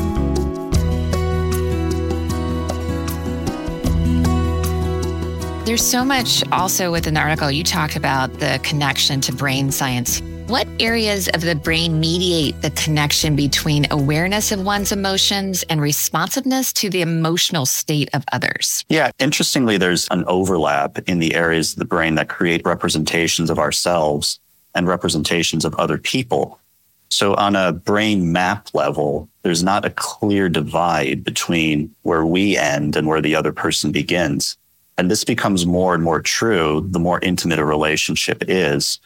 There's 5.69 5.87
so 5.87 6.03
much 6.03 6.43
also 6.50 6.91
within 6.91 7.12
the 7.12 7.20
article. 7.20 7.50
You 7.50 7.62
talk 7.62 7.94
about 7.94 8.32
the 8.41 8.59
connection 8.62 9.20
to 9.20 9.35
brain 9.35 9.70
science. 9.70 10.23
What 10.47 10.67
areas 10.81 11.29
of 11.35 11.43
the 11.43 11.56
brain 11.56 12.00
mediate 12.00 12.59
the 12.62 12.70
connection 12.70 13.37
between 13.37 13.87
awareness 13.90 14.50
of 14.50 14.64
one's 14.64 14.92
emotions 14.92 15.64
and 15.64 15.78
responsiveness 15.78 16.73
to 16.73 16.88
the 16.88 17.02
emotional 17.02 17.66
state 17.66 18.09
of 18.14 18.25
others? 18.33 18.83
Yeah, 18.88 19.11
interestingly, 19.19 19.76
there's 19.76 20.09
an 20.11 20.25
overlap 20.26 21.00
in 21.07 21.19
the 21.19 21.35
areas 21.35 21.75
of 21.75 21.81
the 21.81 21.85
brain 21.85 22.14
that 22.14 22.31
create 22.31 22.62
representations 22.64 23.50
of 23.50 23.59
ourselves 23.59 24.40
and 24.75 24.88
representations 24.88 25.66
of 25.66 25.75
other 25.75 25.99
people. 25.99 26.59
So, 27.11 27.35
on 27.35 27.57
a 27.57 27.75
brain 27.75 28.33
map 28.33 28.69
level, 28.73 29.28
there's 29.42 29.62
not 29.62 29.85
a 29.85 29.90
clear 29.90 30.49
divide 30.49 31.25
between 31.25 31.95
where 32.04 32.25
we 32.25 32.57
end 32.57 32.97
and 32.97 33.07
where 33.07 33.21
the 33.21 33.35
other 33.35 33.52
person 33.52 33.92
begins. 33.92 34.57
And 34.99 35.11
this 35.11 35.25
becomes 35.25 35.64
more 35.64 35.95
and 35.95 36.02
more 36.02 36.21
true 36.21 36.87
the 36.90 36.99
more 36.99 37.21
intimate 37.23 37.59
a 37.59 37.64
relationship 37.64 38.43
is. 38.49 38.99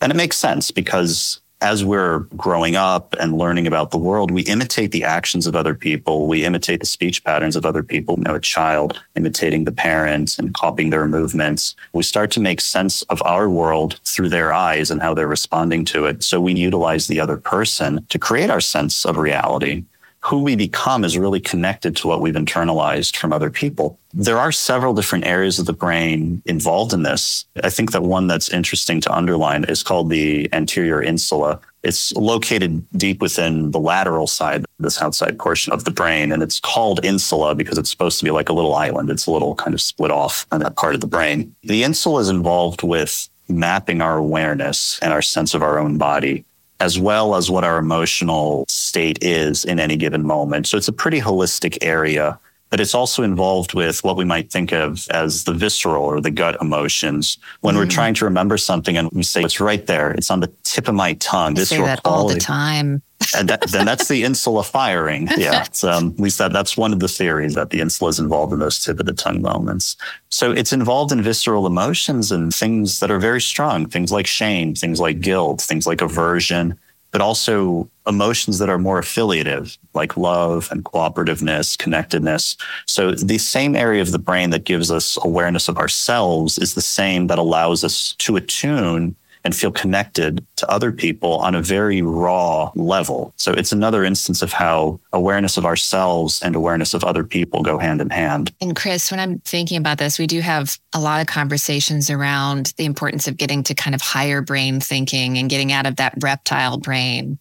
And 0.00 0.12
it 0.12 0.16
makes 0.16 0.36
sense 0.36 0.70
because 0.70 1.40
as 1.60 1.84
we're 1.84 2.20
growing 2.36 2.76
up 2.76 3.16
and 3.18 3.36
learning 3.36 3.66
about 3.66 3.90
the 3.90 3.98
world, 3.98 4.30
we 4.30 4.42
imitate 4.42 4.92
the 4.92 5.02
actions 5.02 5.44
of 5.44 5.56
other 5.56 5.74
people. 5.74 6.28
We 6.28 6.44
imitate 6.44 6.78
the 6.78 6.86
speech 6.86 7.24
patterns 7.24 7.56
of 7.56 7.66
other 7.66 7.82
people. 7.82 8.16
You 8.16 8.24
know, 8.24 8.36
a 8.36 8.40
child 8.40 9.02
imitating 9.16 9.64
the 9.64 9.72
parents 9.72 10.38
and 10.38 10.54
copying 10.54 10.90
their 10.90 11.08
movements. 11.08 11.74
We 11.92 12.04
start 12.04 12.30
to 12.32 12.40
make 12.40 12.60
sense 12.60 13.02
of 13.02 13.20
our 13.24 13.50
world 13.50 13.98
through 14.04 14.28
their 14.28 14.52
eyes 14.52 14.90
and 14.90 15.02
how 15.02 15.14
they're 15.14 15.26
responding 15.26 15.84
to 15.86 16.04
it. 16.04 16.22
So 16.22 16.40
we 16.40 16.54
utilize 16.54 17.08
the 17.08 17.18
other 17.18 17.36
person 17.36 18.06
to 18.08 18.18
create 18.20 18.50
our 18.50 18.60
sense 18.60 19.04
of 19.04 19.16
reality 19.16 19.84
who 20.28 20.42
we 20.42 20.56
become 20.56 21.04
is 21.04 21.16
really 21.16 21.40
connected 21.40 21.96
to 21.96 22.06
what 22.06 22.20
we've 22.20 22.34
internalized 22.34 23.16
from 23.16 23.32
other 23.32 23.50
people. 23.50 23.98
There 24.12 24.38
are 24.38 24.52
several 24.52 24.92
different 24.92 25.26
areas 25.26 25.58
of 25.58 25.64
the 25.64 25.72
brain 25.72 26.42
involved 26.44 26.92
in 26.92 27.02
this. 27.02 27.46
I 27.62 27.70
think 27.70 27.92
that 27.92 28.02
one 28.02 28.26
that's 28.26 28.50
interesting 28.50 29.00
to 29.02 29.14
underline 29.14 29.64
is 29.64 29.82
called 29.82 30.10
the 30.10 30.52
anterior 30.52 31.02
insula. 31.02 31.60
It's 31.82 32.12
located 32.12 32.86
deep 32.98 33.22
within 33.22 33.70
the 33.70 33.80
lateral 33.80 34.26
side, 34.26 34.66
this 34.78 35.00
outside 35.00 35.38
portion 35.38 35.72
of 35.72 35.84
the 35.84 35.90
brain. 35.90 36.30
And 36.30 36.42
it's 36.42 36.60
called 36.60 37.02
insula 37.04 37.54
because 37.54 37.78
it's 37.78 37.90
supposed 37.90 38.18
to 38.18 38.24
be 38.24 38.30
like 38.30 38.50
a 38.50 38.54
little 38.54 38.74
island. 38.74 39.08
It's 39.08 39.26
a 39.26 39.30
little 39.30 39.54
kind 39.54 39.72
of 39.72 39.80
split 39.80 40.10
off 40.10 40.46
on 40.52 40.60
that 40.60 40.76
part 40.76 40.94
of 40.94 41.00
the 41.00 41.06
brain. 41.06 41.54
The 41.62 41.84
insula 41.84 42.20
is 42.20 42.28
involved 42.28 42.82
with 42.82 43.30
mapping 43.48 44.02
our 44.02 44.18
awareness 44.18 44.98
and 45.00 45.10
our 45.10 45.22
sense 45.22 45.54
of 45.54 45.62
our 45.62 45.78
own 45.78 45.96
body 45.96 46.44
as 46.80 46.98
well 46.98 47.34
as 47.34 47.50
what 47.50 47.64
our 47.64 47.78
emotional 47.78 48.64
state 48.68 49.18
is 49.22 49.64
in 49.64 49.80
any 49.80 49.96
given 49.96 50.24
moment. 50.24 50.66
So 50.66 50.76
it's 50.76 50.88
a 50.88 50.92
pretty 50.92 51.20
holistic 51.20 51.78
area 51.82 52.38
but 52.70 52.80
it's 52.80 52.94
also 52.94 53.22
involved 53.22 53.74
with 53.74 54.04
what 54.04 54.16
we 54.16 54.24
might 54.24 54.50
think 54.50 54.72
of 54.72 55.06
as 55.10 55.44
the 55.44 55.54
visceral 55.54 56.04
or 56.04 56.20
the 56.20 56.30
gut 56.30 56.56
emotions. 56.60 57.38
When 57.60 57.74
mm. 57.74 57.78
we're 57.78 57.86
trying 57.86 58.14
to 58.14 58.24
remember 58.24 58.58
something 58.58 58.96
and 58.96 59.10
we 59.12 59.22
say 59.22 59.42
it's 59.42 59.60
right 59.60 59.86
there, 59.86 60.12
it's 60.12 60.30
on 60.30 60.40
the 60.40 60.52
tip 60.64 60.88
of 60.88 60.94
my 60.94 61.14
tongue. 61.14 61.58
I 61.58 61.64
say 61.64 61.78
that 61.78 62.00
all 62.04 62.28
the 62.28 62.38
time. 62.38 63.02
and 63.36 63.48
that, 63.48 63.62
then 63.70 63.84
that's 63.84 64.08
the 64.08 64.24
insula 64.24 64.62
firing. 64.62 65.28
Yeah, 65.38 65.66
um, 65.84 66.08
at 66.08 66.20
least 66.20 66.38
that, 66.38 66.52
that's 66.52 66.76
one 66.76 66.92
of 66.92 66.98
the 66.98 67.06
theories 67.06 67.54
that 67.54 67.70
the 67.70 67.80
insula 67.80 68.08
is 68.08 68.18
involved 68.18 68.52
in 68.52 68.58
those 68.58 68.82
tip 68.82 68.98
of 68.98 69.06
the 69.06 69.12
tongue 69.12 69.40
moments. 69.40 69.96
So 70.30 70.50
it's 70.50 70.72
involved 70.72 71.12
in 71.12 71.22
visceral 71.22 71.64
emotions 71.64 72.32
and 72.32 72.52
things 72.52 72.98
that 72.98 73.10
are 73.10 73.20
very 73.20 73.40
strong, 73.40 73.86
things 73.86 74.10
like 74.10 74.26
shame, 74.26 74.74
things 74.74 74.98
like 74.98 75.20
guilt, 75.20 75.60
things 75.60 75.86
like 75.86 76.00
aversion 76.00 76.76
but 77.18 77.24
also 77.24 77.90
emotions 78.06 78.60
that 78.60 78.68
are 78.68 78.78
more 78.78 79.00
affiliative, 79.00 79.76
like 79.92 80.16
love 80.16 80.68
and 80.70 80.84
cooperativeness, 80.84 81.76
connectedness. 81.76 82.56
So 82.86 83.10
the 83.10 83.38
same 83.38 83.74
area 83.74 84.00
of 84.00 84.12
the 84.12 84.20
brain 84.20 84.50
that 84.50 84.62
gives 84.62 84.88
us 84.88 85.18
awareness 85.24 85.68
of 85.68 85.78
ourselves 85.78 86.58
is 86.58 86.74
the 86.74 86.80
same 86.80 87.26
that 87.26 87.36
allows 87.40 87.82
us 87.82 88.14
to 88.18 88.36
attune 88.36 89.16
and 89.44 89.54
feel 89.54 89.70
connected 89.70 90.44
to 90.56 90.70
other 90.70 90.92
people 90.92 91.34
on 91.38 91.54
a 91.54 91.62
very 91.62 92.02
raw 92.02 92.70
level. 92.74 93.32
So 93.36 93.52
it's 93.52 93.72
another 93.72 94.04
instance 94.04 94.42
of 94.42 94.52
how 94.52 95.00
awareness 95.12 95.56
of 95.56 95.64
ourselves 95.64 96.42
and 96.42 96.54
awareness 96.56 96.94
of 96.94 97.04
other 97.04 97.24
people 97.24 97.62
go 97.62 97.78
hand 97.78 98.00
in 98.00 98.10
hand. 98.10 98.52
And 98.60 98.74
Chris, 98.74 99.10
when 99.10 99.20
I'm 99.20 99.38
thinking 99.40 99.78
about 99.78 99.98
this, 99.98 100.18
we 100.18 100.26
do 100.26 100.40
have 100.40 100.78
a 100.94 101.00
lot 101.00 101.20
of 101.20 101.26
conversations 101.26 102.10
around 102.10 102.74
the 102.76 102.84
importance 102.84 103.28
of 103.28 103.36
getting 103.36 103.62
to 103.64 103.74
kind 103.74 103.94
of 103.94 104.00
higher 104.00 104.40
brain 104.40 104.80
thinking 104.80 105.38
and 105.38 105.48
getting 105.48 105.72
out 105.72 105.86
of 105.86 105.96
that 105.96 106.14
reptile 106.20 106.78
brain. 106.78 107.38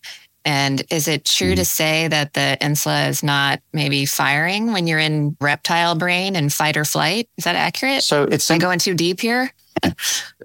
And 0.48 0.82
is 0.90 1.10
it 1.10 1.26
true 1.26 1.52
mm. 1.52 1.58
to 1.58 1.66
say 1.66 2.08
that 2.08 2.34
the 2.34 2.58
insula 2.64 3.08
is 3.08 3.22
not 3.22 3.60
maybe 3.74 4.06
firing 4.06 4.72
when 4.72 4.88
you're 4.88 4.98
in 4.98 5.36
reptile 5.42 5.94
brain 5.94 6.38
and 6.38 6.54
fight 6.54 6.78
or 6.78 6.86
flight? 6.86 7.28
Is 7.38 7.44
that 7.44 7.58
accurate? 7.58 8.02
So 8.04 8.24
it's 8.24 8.50
Am 8.50 8.56
I 8.56 8.60
going 8.60 8.80
too 8.80 8.94
deep 8.94 9.20
here? 9.20 9.52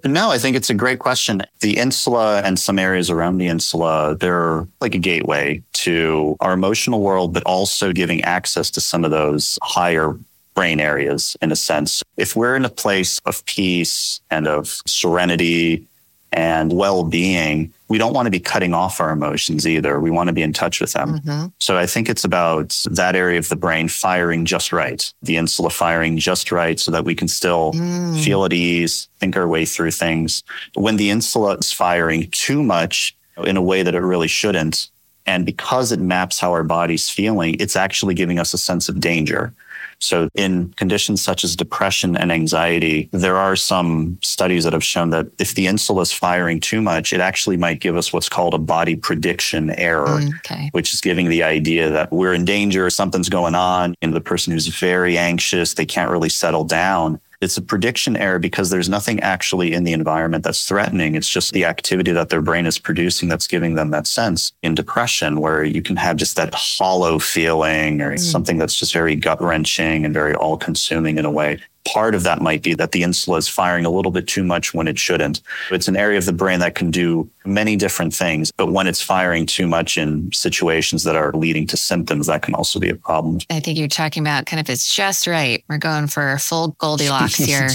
No, 0.04 0.32
I 0.32 0.38
think 0.38 0.56
it's 0.56 0.68
a 0.68 0.74
great 0.74 0.98
question. 0.98 1.42
The 1.60 1.78
insula 1.78 2.42
and 2.42 2.58
some 2.58 2.76
areas 2.76 3.08
around 3.08 3.38
the 3.38 3.46
insula, 3.46 4.16
they're 4.18 4.66
like 4.80 4.96
a 4.96 4.98
gateway 4.98 5.62
to 5.74 6.36
our 6.40 6.52
emotional 6.52 7.02
world, 7.02 7.32
but 7.32 7.44
also 7.44 7.92
giving 7.92 8.20
access 8.22 8.68
to 8.72 8.80
some 8.80 9.04
of 9.04 9.12
those 9.12 9.60
higher 9.62 10.18
brain 10.54 10.80
areas 10.80 11.36
in 11.40 11.52
a 11.52 11.56
sense. 11.56 12.02
If 12.16 12.34
we're 12.34 12.56
in 12.56 12.64
a 12.64 12.68
place 12.70 13.20
of 13.26 13.44
peace 13.44 14.20
and 14.30 14.48
of 14.48 14.80
serenity 14.86 15.86
and 16.32 16.72
well 16.72 17.04
being, 17.04 17.72
we 17.88 17.98
don't 17.98 18.14
want 18.14 18.26
to 18.26 18.30
be 18.30 18.40
cutting 18.40 18.72
off 18.72 19.00
our 19.00 19.10
emotions 19.10 19.66
either. 19.66 20.00
We 20.00 20.10
want 20.10 20.28
to 20.28 20.32
be 20.32 20.42
in 20.42 20.52
touch 20.52 20.80
with 20.80 20.94
them. 20.94 21.18
Mm-hmm. 21.18 21.46
So 21.58 21.76
I 21.76 21.86
think 21.86 22.08
it's 22.08 22.24
about 22.24 22.70
that 22.90 23.14
area 23.14 23.38
of 23.38 23.50
the 23.50 23.56
brain 23.56 23.88
firing 23.88 24.46
just 24.46 24.72
right, 24.72 25.12
the 25.22 25.36
insula 25.36 25.70
firing 25.70 26.16
just 26.16 26.50
right 26.50 26.80
so 26.80 26.90
that 26.90 27.04
we 27.04 27.14
can 27.14 27.28
still 27.28 27.72
mm. 27.72 28.24
feel 28.24 28.44
at 28.46 28.52
ease, 28.52 29.08
think 29.18 29.36
our 29.36 29.46
way 29.46 29.66
through 29.66 29.90
things. 29.90 30.42
When 30.74 30.96
the 30.96 31.10
insula 31.10 31.56
is 31.56 31.70
firing 31.70 32.30
too 32.30 32.62
much 32.62 33.14
in 33.44 33.58
a 33.58 33.62
way 33.62 33.82
that 33.82 33.94
it 33.94 34.00
really 34.00 34.28
shouldn't, 34.28 34.88
and 35.26 35.44
because 35.44 35.92
it 35.92 36.00
maps 36.00 36.40
how 36.40 36.50
our 36.52 36.64
body's 36.64 37.08
feeling, 37.08 37.56
it's 37.60 37.76
actually 37.76 38.14
giving 38.14 38.38
us 38.38 38.54
a 38.54 38.58
sense 38.58 38.88
of 38.88 39.00
danger. 39.00 39.52
So 40.02 40.28
in 40.34 40.72
conditions 40.74 41.22
such 41.22 41.44
as 41.44 41.56
depression 41.56 42.16
and 42.16 42.32
anxiety, 42.32 43.08
there 43.12 43.36
are 43.36 43.56
some 43.56 44.18
studies 44.22 44.64
that 44.64 44.72
have 44.72 44.84
shown 44.84 45.10
that 45.10 45.26
if 45.38 45.54
the 45.54 45.66
insula 45.66 46.02
is 46.02 46.12
firing 46.12 46.60
too 46.60 46.82
much, 46.82 47.12
it 47.12 47.20
actually 47.20 47.56
might 47.56 47.80
give 47.80 47.96
us 47.96 48.12
what's 48.12 48.28
called 48.28 48.54
a 48.54 48.58
body 48.58 48.96
prediction 48.96 49.70
error, 49.70 50.06
mm, 50.06 50.34
okay. 50.38 50.68
which 50.72 50.92
is 50.92 51.00
giving 51.00 51.28
the 51.28 51.42
idea 51.42 51.90
that 51.90 52.12
we're 52.12 52.34
in 52.34 52.44
danger, 52.44 52.90
something's 52.90 53.28
going 53.28 53.54
on, 53.54 53.94
and 54.02 54.12
the 54.12 54.20
person 54.20 54.52
who's 54.52 54.66
very 54.66 55.16
anxious, 55.16 55.74
they 55.74 55.86
can't 55.86 56.10
really 56.10 56.28
settle 56.28 56.64
down. 56.64 57.20
It's 57.42 57.56
a 57.56 57.62
prediction 57.62 58.16
error 58.16 58.38
because 58.38 58.70
there's 58.70 58.88
nothing 58.88 59.18
actually 59.20 59.72
in 59.72 59.82
the 59.82 59.92
environment 59.92 60.44
that's 60.44 60.64
threatening. 60.64 61.16
It's 61.16 61.28
just 61.28 61.52
the 61.52 61.64
activity 61.64 62.12
that 62.12 62.28
their 62.28 62.40
brain 62.40 62.66
is 62.66 62.78
producing 62.78 63.28
that's 63.28 63.48
giving 63.48 63.74
them 63.74 63.90
that 63.90 64.06
sense. 64.06 64.52
In 64.62 64.76
depression, 64.76 65.40
where 65.40 65.64
you 65.64 65.82
can 65.82 65.96
have 65.96 66.16
just 66.16 66.36
that 66.36 66.54
hollow 66.54 67.18
feeling 67.18 68.00
or 68.00 68.14
mm. 68.14 68.20
something 68.20 68.58
that's 68.58 68.78
just 68.78 68.92
very 68.92 69.16
gut 69.16 69.42
wrenching 69.42 70.04
and 70.04 70.14
very 70.14 70.34
all 70.34 70.56
consuming 70.56 71.18
in 71.18 71.24
a 71.24 71.30
way 71.30 71.58
part 71.84 72.14
of 72.14 72.22
that 72.22 72.40
might 72.40 72.62
be 72.62 72.74
that 72.74 72.92
the 72.92 73.02
insula 73.02 73.38
is 73.38 73.48
firing 73.48 73.84
a 73.84 73.90
little 73.90 74.12
bit 74.12 74.26
too 74.26 74.44
much 74.44 74.74
when 74.74 74.88
it 74.88 74.98
shouldn't. 74.98 75.40
It's 75.70 75.88
an 75.88 75.96
area 75.96 76.18
of 76.18 76.26
the 76.26 76.32
brain 76.32 76.60
that 76.60 76.74
can 76.74 76.90
do 76.90 77.28
many 77.44 77.76
different 77.76 78.14
things, 78.14 78.52
but 78.56 78.72
when 78.72 78.86
it's 78.86 79.02
firing 79.02 79.46
too 79.46 79.66
much 79.66 79.96
in 79.98 80.30
situations 80.32 81.04
that 81.04 81.16
are 81.16 81.32
leading 81.32 81.66
to 81.68 81.76
symptoms, 81.76 82.26
that 82.26 82.42
can 82.42 82.54
also 82.54 82.78
be 82.78 82.88
a 82.88 82.96
problem. 82.96 83.38
I 83.50 83.60
think 83.60 83.78
you're 83.78 83.88
talking 83.88 84.22
about 84.22 84.46
kind 84.46 84.60
of 84.60 84.70
it's 84.70 84.94
just 84.94 85.26
right. 85.26 85.64
We're 85.68 85.78
going 85.78 86.06
for 86.06 86.38
full 86.38 86.68
Goldilocks 86.78 87.36
here. 87.36 87.68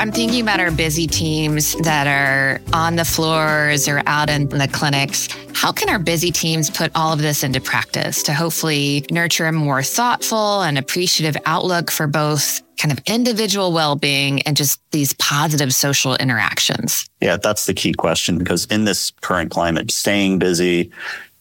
I'm 0.00 0.12
thinking 0.12 0.40
about 0.40 0.60
our 0.60 0.70
busy 0.70 1.06
teams 1.06 1.74
that 1.82 2.06
are 2.06 2.58
on 2.72 2.96
the 2.96 3.04
floors 3.04 3.86
or 3.86 4.02
out 4.06 4.30
in 4.30 4.48
the 4.48 4.66
clinics. 4.66 5.28
How 5.52 5.72
can 5.72 5.90
our 5.90 5.98
busy 5.98 6.30
teams 6.30 6.70
put 6.70 6.90
all 6.94 7.12
of 7.12 7.18
this 7.18 7.44
into 7.44 7.60
practice 7.60 8.22
to 8.22 8.32
hopefully 8.32 9.04
nurture 9.10 9.44
a 9.44 9.52
more 9.52 9.82
thoughtful 9.82 10.62
and 10.62 10.78
appreciative 10.78 11.36
outlook 11.44 11.90
for 11.90 12.06
both 12.06 12.62
kind 12.78 12.92
of 12.92 13.04
individual 13.04 13.72
well 13.72 13.94
being 13.94 14.40
and 14.42 14.56
just 14.56 14.80
these 14.90 15.12
positive 15.16 15.74
social 15.74 16.16
interactions? 16.16 17.06
Yeah, 17.20 17.36
that's 17.36 17.66
the 17.66 17.74
key 17.74 17.92
question 17.92 18.38
because 18.38 18.64
in 18.64 18.86
this 18.86 19.10
current 19.20 19.50
climate, 19.50 19.90
staying 19.90 20.38
busy, 20.38 20.90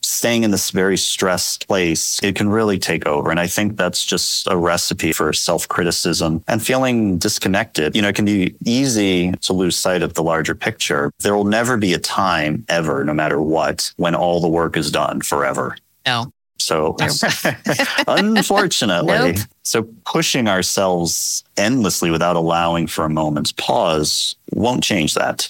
staying 0.02 0.44
in 0.44 0.52
this 0.52 0.72
very 0.72 0.98
stressed 0.98 1.68
place, 1.68 2.20
it 2.24 2.36
can 2.36 2.50
really 2.50 2.80
take 2.80 3.06
over. 3.06 3.32
And 3.32 3.40
I 3.40 3.48
think 3.48 3.78
that's 3.78 4.06
just 4.06 4.48
a 4.48 4.58
recipe 4.58 5.12
for 5.12 5.32
self 5.34 5.68
criticism 5.68 6.44
and 6.48 6.64
feeling 6.64 7.18
disconnected. 7.18 7.96
You 7.96 8.02
know, 8.02 8.10
it 8.10 8.16
can 8.16 8.26
be 8.26 8.56
easy 8.66 9.32
to 9.32 9.54
lose 9.54 9.76
sight 9.76 10.02
of 10.02 10.14
the 10.14 10.24
larger 10.24 10.56
picture. 10.56 11.12
There 11.20 11.36
will 11.36 11.46
never 11.46 11.78
be 11.78 11.94
a 11.94 12.00
time 12.00 12.66
ever, 12.70 13.04
no 13.04 13.14
matter 13.14 13.42
what, 13.42 13.92
when 13.98 14.16
all 14.16 14.40
the 14.42 14.48
work 14.48 14.78
is 14.78 14.92
done 14.92 15.22
forever. 15.22 15.78
No. 16.06 16.32
So, 16.58 16.98
unfortunately, 18.08 19.34
nope. 19.34 19.38
so 19.64 19.84
pushing 20.06 20.48
ourselves 20.50 21.44
endlessly 21.56 22.12
without 22.12 22.36
allowing 22.36 22.86
for 22.88 23.06
a 23.06 23.10
moment's 23.10 23.54
pause 23.54 24.36
won't 24.52 24.84
change 24.84 25.14
that. 25.14 25.50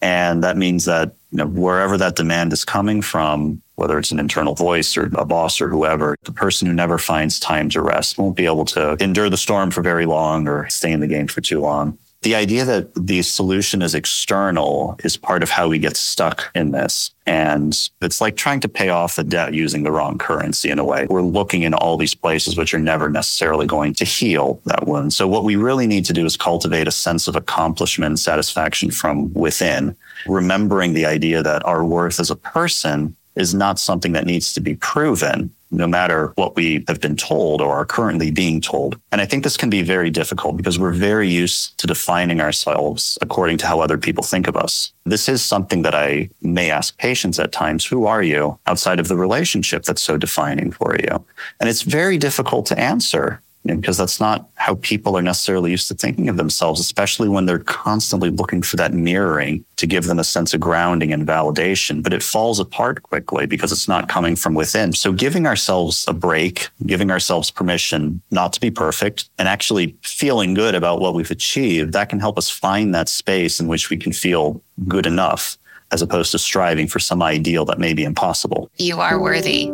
And 0.00 0.42
that 0.42 0.56
means 0.56 0.86
that 0.86 1.12
you 1.30 1.38
know, 1.38 1.46
wherever 1.46 1.96
that 1.98 2.16
demand 2.16 2.52
is 2.52 2.64
coming 2.64 3.02
from, 3.02 3.62
whether 3.80 3.98
it's 3.98 4.12
an 4.12 4.20
internal 4.20 4.54
voice 4.54 4.96
or 4.96 5.10
a 5.14 5.24
boss 5.24 5.60
or 5.60 5.68
whoever, 5.68 6.14
the 6.24 6.32
person 6.32 6.68
who 6.68 6.74
never 6.74 6.98
finds 6.98 7.40
time 7.40 7.70
to 7.70 7.80
rest 7.80 8.18
won't 8.18 8.36
be 8.36 8.44
able 8.44 8.66
to 8.66 8.96
endure 9.02 9.30
the 9.30 9.36
storm 9.36 9.70
for 9.70 9.82
very 9.82 10.06
long 10.06 10.46
or 10.46 10.68
stay 10.68 10.92
in 10.92 11.00
the 11.00 11.06
game 11.06 11.26
for 11.26 11.40
too 11.40 11.60
long. 11.60 11.98
The 12.22 12.34
idea 12.34 12.66
that 12.66 12.94
the 12.94 13.22
solution 13.22 13.80
is 13.80 13.94
external 13.94 15.00
is 15.02 15.16
part 15.16 15.42
of 15.42 15.48
how 15.48 15.68
we 15.68 15.78
get 15.78 15.96
stuck 15.96 16.50
in 16.54 16.72
this. 16.72 17.12
And 17.26 17.74
it's 18.02 18.20
like 18.20 18.36
trying 18.36 18.60
to 18.60 18.68
pay 18.68 18.90
off 18.90 19.16
the 19.16 19.24
debt 19.24 19.54
using 19.54 19.84
the 19.84 19.90
wrong 19.90 20.18
currency 20.18 20.68
in 20.68 20.78
a 20.78 20.84
way. 20.84 21.06
We're 21.08 21.22
looking 21.22 21.62
in 21.62 21.72
all 21.72 21.96
these 21.96 22.14
places 22.14 22.58
which 22.58 22.74
are 22.74 22.78
never 22.78 23.08
necessarily 23.08 23.66
going 23.66 23.94
to 23.94 24.04
heal 24.04 24.60
that 24.66 24.86
wound. 24.86 25.14
So 25.14 25.26
what 25.26 25.44
we 25.44 25.56
really 25.56 25.86
need 25.86 26.04
to 26.06 26.12
do 26.12 26.26
is 26.26 26.36
cultivate 26.36 26.86
a 26.86 26.92
sense 26.92 27.26
of 27.26 27.36
accomplishment 27.36 28.10
and 28.10 28.18
satisfaction 28.18 28.90
from 28.90 29.32
within, 29.32 29.96
remembering 30.26 30.92
the 30.92 31.06
idea 31.06 31.42
that 31.42 31.64
our 31.64 31.86
worth 31.86 32.20
as 32.20 32.30
a 32.30 32.36
person 32.36 33.16
is 33.36 33.54
not 33.54 33.78
something 33.78 34.12
that 34.12 34.26
needs 34.26 34.52
to 34.54 34.60
be 34.60 34.74
proven 34.76 35.50
no 35.70 35.86
matter 35.86 36.32
what 36.34 36.56
we 36.56 36.84
have 36.88 37.00
been 37.00 37.16
told 37.16 37.60
or 37.60 37.74
are 37.74 37.84
currently 37.84 38.30
being 38.30 38.60
told. 38.60 39.00
And 39.12 39.20
I 39.20 39.24
think 39.24 39.44
this 39.44 39.56
can 39.56 39.70
be 39.70 39.82
very 39.82 40.10
difficult 40.10 40.56
because 40.56 40.78
we're 40.78 40.92
very 40.92 41.28
used 41.28 41.78
to 41.78 41.86
defining 41.86 42.40
ourselves 42.40 43.16
according 43.20 43.58
to 43.58 43.66
how 43.66 43.80
other 43.80 43.98
people 43.98 44.24
think 44.24 44.48
of 44.48 44.56
us. 44.56 44.92
This 45.04 45.28
is 45.28 45.42
something 45.42 45.82
that 45.82 45.94
I 45.94 46.30
may 46.42 46.70
ask 46.70 46.98
patients 46.98 47.38
at 47.38 47.52
times. 47.52 47.84
Who 47.84 48.06
are 48.06 48.22
you 48.22 48.58
outside 48.66 48.98
of 48.98 49.08
the 49.08 49.16
relationship 49.16 49.84
that's 49.84 50.02
so 50.02 50.16
defining 50.16 50.72
for 50.72 50.96
you? 50.96 51.24
And 51.60 51.68
it's 51.68 51.82
very 51.82 52.18
difficult 52.18 52.66
to 52.66 52.78
answer 52.78 53.40
because 53.64 53.98
that's 53.98 54.20
not 54.20 54.48
how 54.54 54.76
people 54.76 55.16
are 55.16 55.22
necessarily 55.22 55.70
used 55.70 55.88
to 55.88 55.94
thinking 55.94 56.28
of 56.28 56.36
themselves, 56.36 56.80
especially 56.80 57.28
when 57.28 57.46
they're 57.46 57.58
constantly 57.58 58.30
looking 58.30 58.62
for 58.62 58.76
that 58.76 58.92
mirroring 58.92 59.64
to 59.76 59.86
give 59.86 60.04
them 60.04 60.18
a 60.18 60.24
sense 60.24 60.54
of 60.54 60.60
grounding 60.60 61.12
and 61.12 61.26
validation. 61.26 62.02
But 62.02 62.12
it 62.12 62.22
falls 62.22 62.58
apart 62.58 63.02
quickly 63.02 63.46
because 63.46 63.72
it's 63.72 63.88
not 63.88 64.08
coming 64.08 64.36
from 64.36 64.54
within. 64.54 64.92
So 64.92 65.12
giving 65.12 65.46
ourselves 65.46 66.04
a 66.08 66.12
break, 66.12 66.68
giving 66.86 67.10
ourselves 67.10 67.50
permission 67.50 68.22
not 68.30 68.52
to 68.54 68.60
be 68.60 68.70
perfect 68.70 69.28
and 69.38 69.46
actually 69.46 69.96
feeling 70.02 70.54
good 70.54 70.74
about 70.74 71.00
what 71.00 71.14
we've 71.14 71.30
achieved, 71.30 71.92
that 71.92 72.08
can 72.08 72.20
help 72.20 72.38
us 72.38 72.48
find 72.48 72.94
that 72.94 73.08
space 73.08 73.60
in 73.60 73.68
which 73.68 73.90
we 73.90 73.96
can 73.96 74.12
feel 74.12 74.62
good 74.88 75.06
enough 75.06 75.58
as 75.92 76.02
opposed 76.02 76.30
to 76.32 76.38
striving 76.38 76.86
for 76.86 76.98
some 76.98 77.22
ideal 77.22 77.64
that 77.64 77.78
may 77.78 77.92
be 77.92 78.04
impossible. 78.04 78.70
You 78.78 79.00
are 79.00 79.20
worthy. 79.20 79.70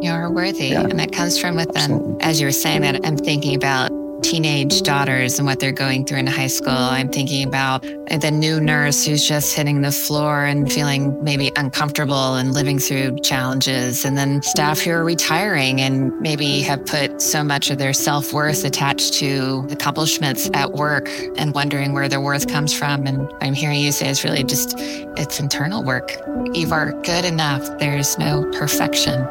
You're 0.00 0.30
worthy. 0.30 0.68
Yeah. 0.68 0.82
And 0.82 0.98
that 0.98 1.12
comes 1.12 1.38
from 1.38 1.56
within. 1.56 2.16
As 2.20 2.40
you 2.40 2.46
were 2.46 2.52
saying 2.52 2.82
that, 2.82 3.00
I'm 3.04 3.16
thinking 3.16 3.54
about 3.54 3.90
teenage 4.22 4.82
daughters 4.82 5.38
and 5.38 5.46
what 5.46 5.60
they're 5.60 5.72
going 5.72 6.04
through 6.04 6.18
in 6.18 6.26
high 6.26 6.46
school. 6.46 6.72
I'm 6.72 7.08
thinking 7.08 7.46
about 7.46 7.82
the 7.82 8.30
new 8.30 8.60
nurse 8.60 9.04
who's 9.04 9.26
just 9.26 9.54
hitting 9.54 9.80
the 9.80 9.92
floor 9.92 10.44
and 10.44 10.70
feeling 10.70 11.22
maybe 11.22 11.50
uncomfortable 11.56 12.34
and 12.34 12.52
living 12.52 12.78
through 12.78 13.18
challenges. 13.20 14.04
And 14.04 14.16
then 14.16 14.42
staff 14.42 14.80
who 14.80 14.90
are 14.90 15.04
retiring 15.04 15.80
and 15.80 16.18
maybe 16.20 16.60
have 16.62 16.84
put 16.86 17.20
so 17.22 17.42
much 17.42 17.70
of 17.70 17.78
their 17.78 17.92
self 17.92 18.32
worth 18.32 18.64
attached 18.64 19.14
to 19.14 19.66
accomplishments 19.70 20.50
at 20.54 20.72
work 20.72 21.08
and 21.36 21.54
wondering 21.54 21.92
where 21.92 22.08
their 22.08 22.20
worth 22.20 22.48
comes 22.48 22.72
from. 22.76 23.06
And 23.06 23.30
I'm 23.40 23.54
hearing 23.54 23.80
you 23.80 23.92
say 23.92 24.08
it's 24.08 24.24
really 24.24 24.44
just, 24.44 24.74
it's 24.78 25.40
internal 25.40 25.82
work. 25.82 26.16
You 26.52 26.70
are 26.72 26.92
good 27.02 27.24
enough. 27.24 27.66
There's 27.78 28.18
no 28.18 28.44
perfection. 28.52 29.26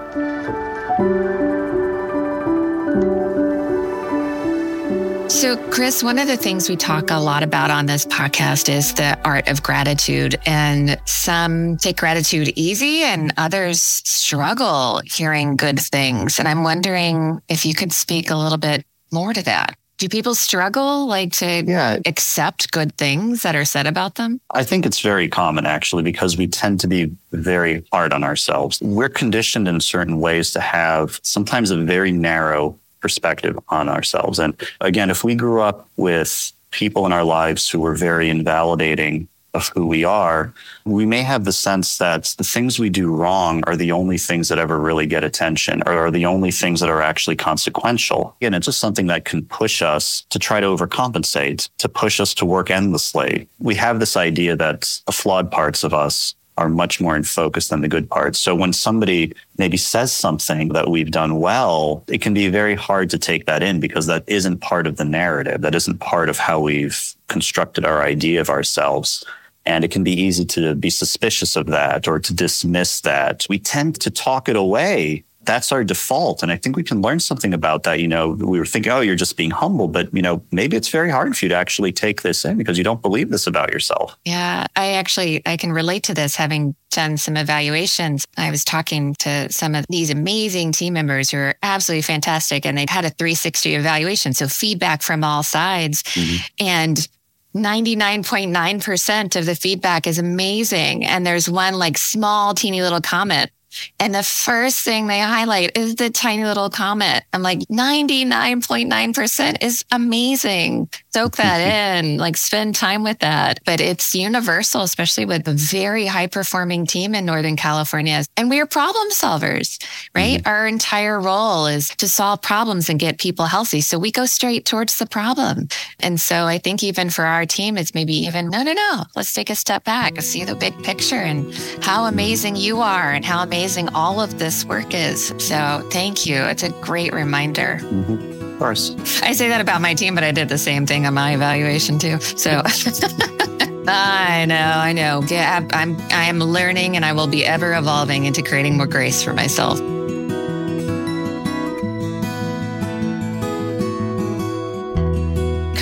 So, 5.30 5.56
Chris, 5.70 6.04
one 6.04 6.20
of 6.20 6.28
the 6.28 6.36
things 6.36 6.68
we 6.68 6.76
talk 6.76 7.12
a 7.12 7.16
lot 7.16 7.44
about 7.44 7.72
on 7.72 7.86
this 7.86 8.06
podcast 8.06 8.68
is 8.68 8.94
the 8.96 9.18
art 9.24 9.48
of 9.48 9.64
gratitude. 9.64 10.38
And 10.46 11.00
some 11.06 11.78
take 11.78 11.96
gratitude 11.96 12.52
easy 12.58 13.04
and 13.04 13.34
others 13.38 13.82
struggle 13.82 15.02
hearing 15.06 15.56
good 15.56 15.80
things. 15.80 16.40
And 16.40 16.48
I'm 16.48 16.64
wondering 16.64 17.42
if 17.48 17.66
you 17.66 17.74
could 17.74 17.94
speak 17.94 18.32
a 18.32 18.36
little 18.36 18.58
bit 18.58 18.86
more 19.12 19.34
to 19.34 19.42
that. 19.44 19.78
Do 20.00 20.08
people 20.08 20.34
struggle 20.34 21.08
like 21.08 21.34
to 21.34 21.64
yeah. 21.66 22.00
accept 22.06 22.72
good 22.72 22.96
things 22.96 23.44
that 23.44 23.54
are 23.54 23.66
said 23.66 23.86
about 23.86 24.16
them? 24.16 24.40
I 24.52 24.64
think 24.64 24.86
it's 24.86 25.02
very 25.02 25.28
common 25.28 25.66
actually 25.66 26.04
because 26.04 26.38
we 26.38 26.48
tend 26.48 26.80
to 26.80 26.88
be 26.88 27.12
very 27.34 27.84
hard 27.92 28.14
on 28.14 28.24
ourselves. 28.24 28.82
We're 28.82 29.10
conditioned 29.10 29.68
in 29.68 29.82
certain 29.82 30.22
ways 30.22 30.52
to 30.52 30.62
have 30.62 31.20
sometimes 31.24 31.70
a 31.70 31.78
very 31.78 32.14
narrow 32.14 32.80
perspective 33.02 33.60
on 33.68 33.90
ourselves. 33.90 34.40
And 34.40 34.56
again, 34.80 35.10
if 35.10 35.26
we 35.26 35.36
grew 35.36 35.62
up 35.62 35.90
with 35.98 36.54
people 36.72 37.06
in 37.06 37.12
our 37.12 37.26
lives 37.26 37.70
who 37.70 37.82
were 37.82 37.96
very 37.96 38.30
invalidating 38.30 39.28
of 39.54 39.70
who 39.70 39.86
we 39.86 40.04
are, 40.04 40.54
we 40.86 41.06
may 41.06 41.22
have 41.22 41.46
the 41.46 41.54
sense 41.54 41.98
that 41.98 42.36
the 42.38 42.44
things 42.44 42.80
we 42.80 42.90
do 42.90 43.14
wrong 43.14 43.64
are 43.66 43.76
the 43.76 43.92
only 43.92 44.18
things 44.18 44.50
that 44.50 44.60
ever 44.60 44.80
really 44.80 45.06
get 45.06 45.24
attention 45.24 45.82
or 45.86 45.94
are 45.94 46.12
the 46.12 46.26
only 46.26 46.52
things 46.52 46.80
that 46.80 46.90
are 46.90 47.02
actually 47.02 47.36
consequential. 47.36 48.36
And 48.42 48.56
it's 48.56 48.66
just 48.66 48.80
something 48.80 49.08
that 49.08 49.26
can 49.26 49.46
push 49.46 49.82
us 49.82 50.26
to 50.30 50.40
try 50.40 50.60
to 50.60 50.68
overcompensate, 50.68 51.70
to 51.80 51.90
push 51.90 52.20
us 52.20 52.34
to 52.36 52.46
work 52.46 52.70
endlessly. 52.70 53.48
We 53.60 53.76
have 53.76 54.00
this 54.00 54.16
idea 54.16 54.56
that 54.56 55.02
the 55.06 55.12
flawed 55.12 55.52
parts 55.52 55.84
of 55.84 55.94
us 55.94 56.36
are 56.60 56.70
much 56.70 57.00
more 57.00 57.16
in 57.16 57.24
focus 57.24 57.70
than 57.70 57.82
the 57.82 57.88
good 57.88 58.10
parts. 58.10 58.38
So 58.38 58.54
when 58.54 58.74
somebody 58.74 59.32
maybe 59.58 59.78
says 59.78 60.12
something 60.12 60.70
that 60.70 60.90
we've 60.90 61.10
done 61.10 61.40
well, 61.40 62.04
it 62.08 62.22
can 62.22 62.34
be 62.34 62.50
very 62.50 62.76
hard 62.76 63.10
to 63.12 63.18
take 63.18 63.46
that 63.46 63.64
in 63.64 63.80
because 63.80 64.08
that 64.08 64.26
isn't 64.28 64.60
part 64.60 64.86
of 64.86 64.98
the 64.98 65.06
narrative. 65.06 65.62
That 65.62 65.74
isn't 65.74 66.00
part 66.00 66.28
of 66.28 66.38
how 66.38 66.60
we've 66.60 67.16
constructed 67.30 67.86
our 67.86 68.02
idea 68.02 68.42
of 68.42 68.50
ourselves. 68.50 69.24
And 69.70 69.86
it 69.86 69.92
can 69.92 70.04
be 70.04 70.14
easy 70.14 70.46
to 70.46 70.74
be 70.74 70.90
suspicious 70.90 71.56
of 71.56 71.68
that 71.68 72.08
or 72.08 72.20
to 72.20 72.34
dismiss 72.34 73.02
that. 73.02 73.46
We 73.50 73.60
tend 73.60 74.02
to 74.02 74.10
talk 74.10 74.50
it 74.50 74.56
away 74.56 75.24
that's 75.50 75.72
our 75.72 75.84
default. 75.84 76.44
And 76.44 76.52
I 76.52 76.58
think 76.58 76.76
we 76.76 76.84
can 76.84 77.02
learn 77.02 77.20
something 77.20 77.56
about 77.56 77.82
that. 77.84 78.00
You 78.00 78.08
know, 78.08 78.30
we 78.30 78.60
were 78.60 78.68
thinking, 78.68 78.92
oh, 78.92 79.00
you're 79.00 79.16
just 79.16 79.36
being 79.36 79.50
humble, 79.50 79.88
but 79.88 80.14
you 80.14 80.22
know, 80.22 80.44
maybe 80.52 80.78
it's 80.78 80.90
very 80.90 81.10
hard 81.10 81.36
for 81.36 81.46
you 81.46 81.50
to 81.50 81.56
actually 81.56 81.92
take 81.92 82.22
this 82.22 82.46
in 82.46 82.56
because 82.56 82.78
you 82.78 82.84
don't 82.84 83.02
believe 83.02 83.32
this 83.32 83.48
about 83.48 83.72
yourself. 83.72 84.16
Yeah, 84.26 84.68
I 84.76 84.92
actually 84.92 85.42
I 85.48 85.58
can 85.58 85.72
relate 85.72 86.04
to 86.04 86.14
this 86.14 86.36
having 86.36 86.76
done 86.92 87.18
some 87.18 87.36
evaluations. 87.36 88.28
I 88.38 88.52
was 88.52 88.64
talking 88.64 89.16
to 89.16 89.52
some 89.52 89.74
of 89.74 89.86
these 89.90 90.12
amazing 90.12 90.72
team 90.72 90.94
members 90.94 91.32
who 91.32 91.38
are 91.38 91.56
absolutely 91.64 92.04
fantastic 92.04 92.64
and 92.64 92.78
they'd 92.78 92.90
had 92.90 93.06
a 93.06 93.10
360 93.10 93.74
evaluation. 93.74 94.34
So 94.34 94.48
feedback 94.48 95.02
from 95.02 95.24
all 95.24 95.42
sides. 95.42 96.04
Mm-hmm. 96.04 96.38
And 96.60 97.08
99.9% 97.56 99.36
of 99.36 99.46
the 99.46 99.56
feedback 99.56 100.06
is 100.06 100.20
amazing. 100.20 101.06
And 101.06 101.26
there's 101.26 101.50
one 101.50 101.74
like 101.74 101.98
small, 101.98 102.54
teeny 102.54 102.82
little 102.82 103.02
comment 103.02 103.52
and 104.00 104.16
the 104.16 104.24
first 104.24 104.84
thing 104.84 105.08
they 105.08 105.20
highlight 105.20 105.78
is 105.78 105.96
the 105.96 106.10
tiny 106.10 106.44
little 106.44 106.70
comment. 106.70 107.24
I'm 107.34 107.42
like, 107.42 107.60
99.9% 107.60 109.64
is 109.64 109.86
amazing. 109.92 110.90
Soak 111.14 111.38
that 111.38 111.60
in, 112.04 112.18
like 112.18 112.38
spend 112.38 112.76
time 112.76 113.04
with 113.04 113.20
that. 113.20 113.60
But 113.66 113.80
it's 113.80 114.16
universal, 114.16 114.82
especially 114.82 115.26
with 115.26 115.48
a 115.48 115.54
very 115.54 116.06
high 116.06 116.28
performing 116.28 116.86
team 116.86 117.14
in 117.14 117.26
Northern 117.26 117.56
California. 117.56 118.24
And 118.38 118.50
we 118.50 118.60
are 118.60 118.66
problem 118.66 119.10
solvers, 119.12 119.84
right? 120.16 120.40
Mm-hmm. 120.40 120.48
Our 120.48 120.68
entire 120.68 121.20
role 121.20 121.68
is 121.68 121.90
to 121.90 122.08
solve 122.08 122.42
problems 122.42 122.90
and 122.90 123.00
get 123.00 123.20
people 123.20 123.46
healthy. 123.46 123.82
So 123.82 124.00
we 124.00 124.12
go 124.12 124.26
straight 124.26 124.66
towards 124.66 124.98
the 124.98 125.06
problem. 125.06 125.68
And 126.00 126.20
so 126.20 126.46
I 126.46 126.58
think 126.58 126.84
even 126.84 127.10
for 127.10 127.26
our 127.26 127.46
team, 127.46 127.78
it's 127.78 127.94
maybe 127.94 128.14
even, 128.26 128.50
no, 128.50 128.64
no, 128.64 128.74
no, 128.74 129.04
let's 129.16 129.34
take 129.34 129.50
a 129.50 129.56
step 129.56 129.84
back, 129.84 130.20
see 130.22 130.44
the 130.44 130.56
big 130.56 130.82
picture 130.84 131.16
and 131.16 131.54
how 131.82 132.06
amazing 132.06 132.56
you 132.56 132.82
are 132.82 133.12
and 133.12 133.24
how 133.24 133.44
amazing 133.44 133.59
amazing 133.60 133.90
all 133.90 134.22
of 134.22 134.40
this 134.40 134.64
work 134.64 134.94
is. 134.94 135.34
So 135.38 135.86
thank 135.92 136.26
you. 136.26 136.44
It's 136.44 136.64
a 136.64 136.70
great 136.80 137.12
reminder. 137.12 137.80
Mm-hmm. 137.82 138.54
Of 138.54 138.58
course. 138.58 138.96
I 139.22 139.34
say 139.34 139.50
that 139.50 139.60
about 139.60 139.82
my 139.82 139.94
team, 139.94 140.16
but 140.16 140.24
I 140.24 140.32
did 140.32 140.48
the 140.48 140.58
same 140.58 140.86
thing 140.86 141.06
on 141.06 141.14
my 141.14 141.34
evaluation 141.34 142.00
too. 142.00 142.22
So 142.22 142.62
I 143.88 144.46
know, 144.46 144.56
I 144.56 144.94
know. 144.94 145.24
Yeah, 145.28 145.68
I'm 145.72 145.98
I'm 146.10 146.40
learning 146.40 146.96
and 146.96 147.04
I 147.04 147.12
will 147.12 147.28
be 147.28 147.46
ever 147.46 147.74
evolving 147.74 148.24
into 148.24 148.42
creating 148.42 148.78
more 148.78 148.88
grace 148.88 149.22
for 149.22 149.34
myself. 149.34 149.78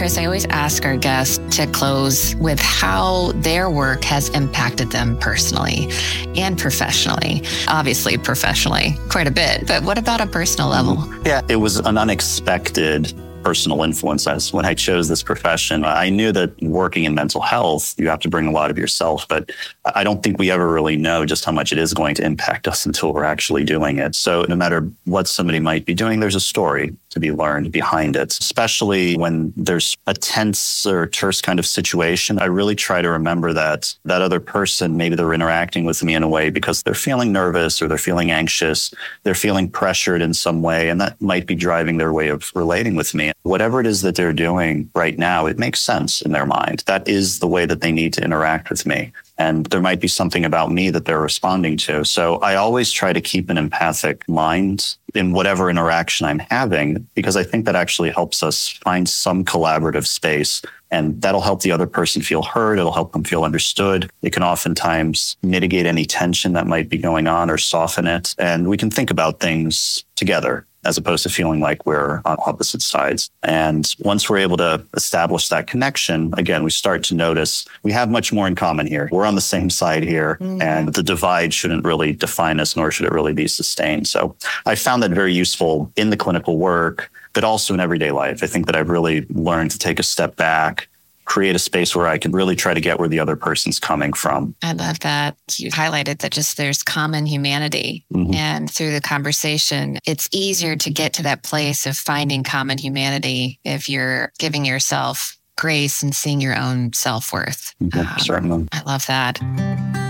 Chris, 0.08 0.18
I 0.18 0.24
always 0.24 0.46
ask 0.46 0.86
our 0.86 0.96
guests 0.96 1.58
to 1.58 1.68
close 1.68 2.34
with 2.38 2.62
how 2.62 3.34
their 3.36 3.70
work 3.70 4.06
has 4.06 4.30
impacted 4.30 4.90
them 4.90 5.18
personally 5.20 5.90
and 6.38 6.58
professionally. 6.58 7.44
Obviously, 7.68 8.18
professionally, 8.18 8.96
quite 9.10 9.28
a 9.28 9.32
bit. 9.32 9.68
But 9.68 9.84
what 9.84 9.98
about 9.98 10.22
a 10.22 10.26
personal 10.26 10.70
level? 10.70 11.14
Yeah, 11.26 11.42
it 11.50 11.58
was 11.58 11.80
an 11.80 11.98
unexpected 11.98 13.14
personal 13.48 13.82
influence 13.82 14.28
as 14.28 14.52
when 14.52 14.66
I 14.66 14.74
chose 14.74 15.08
this 15.08 15.24
profession. 15.24 15.86
I 15.86 16.10
knew 16.10 16.34
that 16.34 16.62
working 16.62 17.06
in 17.06 17.16
mental 17.16 17.40
health, 17.40 17.96
you 17.98 18.10
have 18.10 18.20
to 18.20 18.30
bring 18.30 18.46
a 18.46 18.52
lot 18.52 18.70
of 18.70 18.78
yourself, 18.78 19.26
but 19.30 19.54
I 19.96 20.04
don't 20.04 20.22
think 20.22 20.38
we 20.38 20.52
ever 20.52 20.68
really 20.70 20.98
know 20.98 21.26
just 21.26 21.46
how 21.46 21.54
much 21.54 21.72
it 21.72 21.78
is 21.78 21.94
going 21.94 22.16
to 22.16 22.26
impact 22.26 22.68
us 22.68 22.86
until 22.86 23.14
we're 23.14 23.24
actually 23.24 23.64
doing 23.64 24.00
it. 24.00 24.16
So 24.16 24.44
no 24.50 24.58
matter 24.58 24.82
what 25.06 25.30
somebody 25.30 25.62
might 25.62 25.86
be 25.86 25.94
doing, 25.94 26.20
there's 26.20 26.36
a 26.36 26.42
story 26.42 26.94
to 27.12 27.22
be 27.22 27.32
learned 27.32 27.72
behind 27.72 28.18
it, 28.18 28.38
especially 28.38 29.16
when 29.16 29.54
there's 29.56 29.96
a 30.08 30.14
tense 30.14 30.86
or 30.86 31.08
terse 31.08 31.42
kind 31.42 31.58
of 31.58 31.66
situation. 31.66 32.40
I 32.40 32.48
really 32.48 32.76
try 32.76 33.02
to 33.02 33.10
remember 33.10 33.54
that 33.54 33.96
that 34.04 34.22
other 34.22 34.42
person, 34.42 34.98
maybe 34.98 35.16
they're 35.16 35.34
interacting 35.34 35.86
with 35.86 36.04
me 36.04 36.16
in 36.16 36.24
a 36.24 36.28
way 36.28 36.50
because 36.50 36.84
they're 36.84 36.94
feeling 36.94 37.32
nervous 37.32 37.82
or 37.82 37.88
they're 37.88 37.98
feeling 37.98 38.30
anxious, 38.30 38.94
they're 39.24 39.34
feeling 39.34 39.70
pressured 39.70 40.22
in 40.22 40.34
some 40.34 40.62
way, 40.62 40.90
and 40.90 41.00
that 41.00 41.20
might 41.22 41.48
be 41.48 41.56
driving 41.56 41.98
their 41.98 42.12
way 42.12 42.28
of 42.28 42.52
relating 42.54 42.98
with 42.98 43.16
me 43.16 43.32
whatever 43.48 43.80
it 43.80 43.88
is 43.88 44.02
that 44.02 44.16
they're 44.16 44.34
doing 44.34 44.90
right 44.94 45.18
now, 45.18 45.46
it 45.46 45.58
makes 45.58 45.80
sense 45.80 46.22
in 46.22 46.32
their 46.32 46.46
mind. 46.46 46.84
That 46.86 47.08
is 47.08 47.40
the 47.40 47.48
way 47.48 47.66
that 47.66 47.82
they 47.82 47.92
need 47.92 48.14
to 48.14 48.24
interact 48.24 48.70
with 48.70 48.86
me. 48.86 49.12
And 49.38 49.66
there 49.68 49.82
might 49.82 50.00
be 50.00 50.08
something 50.08 50.46
about 50.46 50.72
me 50.72 50.90
that 50.90 51.06
they're 51.06 51.22
responding 51.22 51.78
to. 51.78 52.04
So 52.04 52.38
I 52.38 52.56
always 52.56 52.92
try 52.92 53.14
to 53.14 53.22
keep 53.22 53.50
an 53.50 53.58
empathic 53.58 54.28
mind 54.28 54.98
in 55.14 55.32
whatever 55.32 55.70
interaction 55.70 56.26
I'm 56.26 56.40
having, 56.40 57.08
because 57.16 57.38
I 57.38 57.44
think 57.44 57.66
that 57.66 57.76
actually 57.76 58.10
helps 58.10 58.44
us 58.44 58.70
find 58.70 59.08
some 59.08 59.46
collaborative 59.46 60.08
space. 60.08 60.62
And 60.90 61.22
that'll 61.22 61.42
help 61.42 61.62
the 61.62 61.72
other 61.72 61.88
person 61.88 62.22
feel 62.22 62.44
heard. 62.44 62.80
It'll 62.80 62.94
help 62.94 63.12
them 63.12 63.24
feel 63.24 63.44
understood. 63.44 64.10
It 64.22 64.32
can 64.32 64.44
oftentimes 64.44 65.36
mitigate 65.44 65.86
any 65.86 66.06
tension 66.06 66.54
that 66.54 66.66
might 66.66 66.90
be 66.90 66.98
going 66.98 67.28
on 67.28 67.50
or 67.50 67.58
soften 67.58 68.08
it. 68.08 68.34
And 68.38 68.68
we 68.68 68.78
can 68.78 68.90
think 68.90 69.12
about 69.12 69.40
things 69.40 70.06
together 70.16 70.66
as 70.86 70.98
opposed 70.98 71.24
to 71.24 71.30
feeling 71.30 71.60
like 71.60 71.86
we're 71.86 72.22
on 72.26 72.38
opposite 72.46 72.82
sides. 72.82 73.30
And 73.44 73.94
once 74.00 74.30
we're 74.30 74.38
able 74.38 74.58
to 74.58 74.86
establish 74.96 75.50
that 75.50 75.68
connection, 75.68 76.34
again, 76.38 76.64
we 76.64 76.70
start 76.70 77.04
to 77.06 77.16
notice 77.16 77.66
we 77.84 77.92
have 77.92 78.10
much 78.10 78.32
more 78.32 78.48
in 78.48 78.56
common 78.56 78.88
here. 78.88 79.10
We're 79.12 79.26
on 79.26 79.36
the 79.36 79.42
same 79.42 79.70
side 79.70 80.04
here, 80.04 80.38
mm-hmm. 80.40 80.62
and 80.62 80.94
the 80.94 81.04
divide 81.04 81.54
shouldn't 81.54 81.84
really 81.86 82.14
define 82.14 82.60
us, 82.60 82.76
nor 82.76 82.92
should 82.92 83.06
it 83.06 83.12
really 83.12 83.34
be 83.34 83.48
sustained. 83.48 84.08
So 84.08 84.36
I 84.66 84.76
found 84.76 85.04
that 85.04 85.12
very 85.12 85.34
useful 85.34 85.92
in 85.96 86.10
the 86.10 86.18
clinical 86.18 86.58
work, 86.58 87.12
but 87.34 87.44
also 87.44 87.74
in 87.74 87.80
everyday 87.80 88.12
life. 88.12 88.44
I 88.44 88.48
think 88.48 88.66
that 88.68 88.76
I've 88.76 88.90
really 88.90 89.26
learned 89.30 89.72
to 89.72 89.80
take 89.80 90.00
a 90.00 90.04
step 90.04 90.36
back 90.36 90.88
create 91.28 91.56
a 91.56 91.60
space 91.60 91.96
where 91.96 92.08
I 92.08 92.18
can 92.18 92.32
really 92.32 92.56
try 92.56 92.74
to 92.74 92.82
get 92.82 93.00
where 93.00 93.10
the 93.10 93.20
other 93.20 93.36
person's 93.36 93.80
coming 93.80 94.14
from. 94.14 94.56
I 94.64 94.72
love 94.72 95.02
that. 95.02 95.38
You 95.58 95.70
highlighted 95.70 96.20
that 96.20 96.32
just 96.32 96.58
there's 96.58 96.82
common 96.82 97.26
humanity. 97.26 98.06
Mm-hmm. 98.14 98.34
And 98.34 98.72
through 98.72 98.94
the 98.94 99.02
conversation, 99.02 100.00
it's 100.06 100.30
easier 100.32 100.76
to 100.78 100.90
get 100.90 101.14
to 101.14 101.24
that 101.24 101.44
place 101.44 101.86
of 101.86 101.98
finding 101.98 102.44
common 102.44 102.78
humanity 102.78 103.60
if 103.64 103.90
you're 103.90 104.32
giving 104.40 104.66
yourself 104.66 105.38
grace 105.58 106.02
and 106.02 106.16
seeing 106.16 106.40
your 106.40 106.58
own 106.58 106.94
self 106.94 107.34
worth. 107.34 107.76
Mm-hmm. 107.84 108.00
Um, 108.00 108.20
certainly. 108.20 108.68
I 108.72 108.82
love 108.84 109.06
that. 109.08 110.07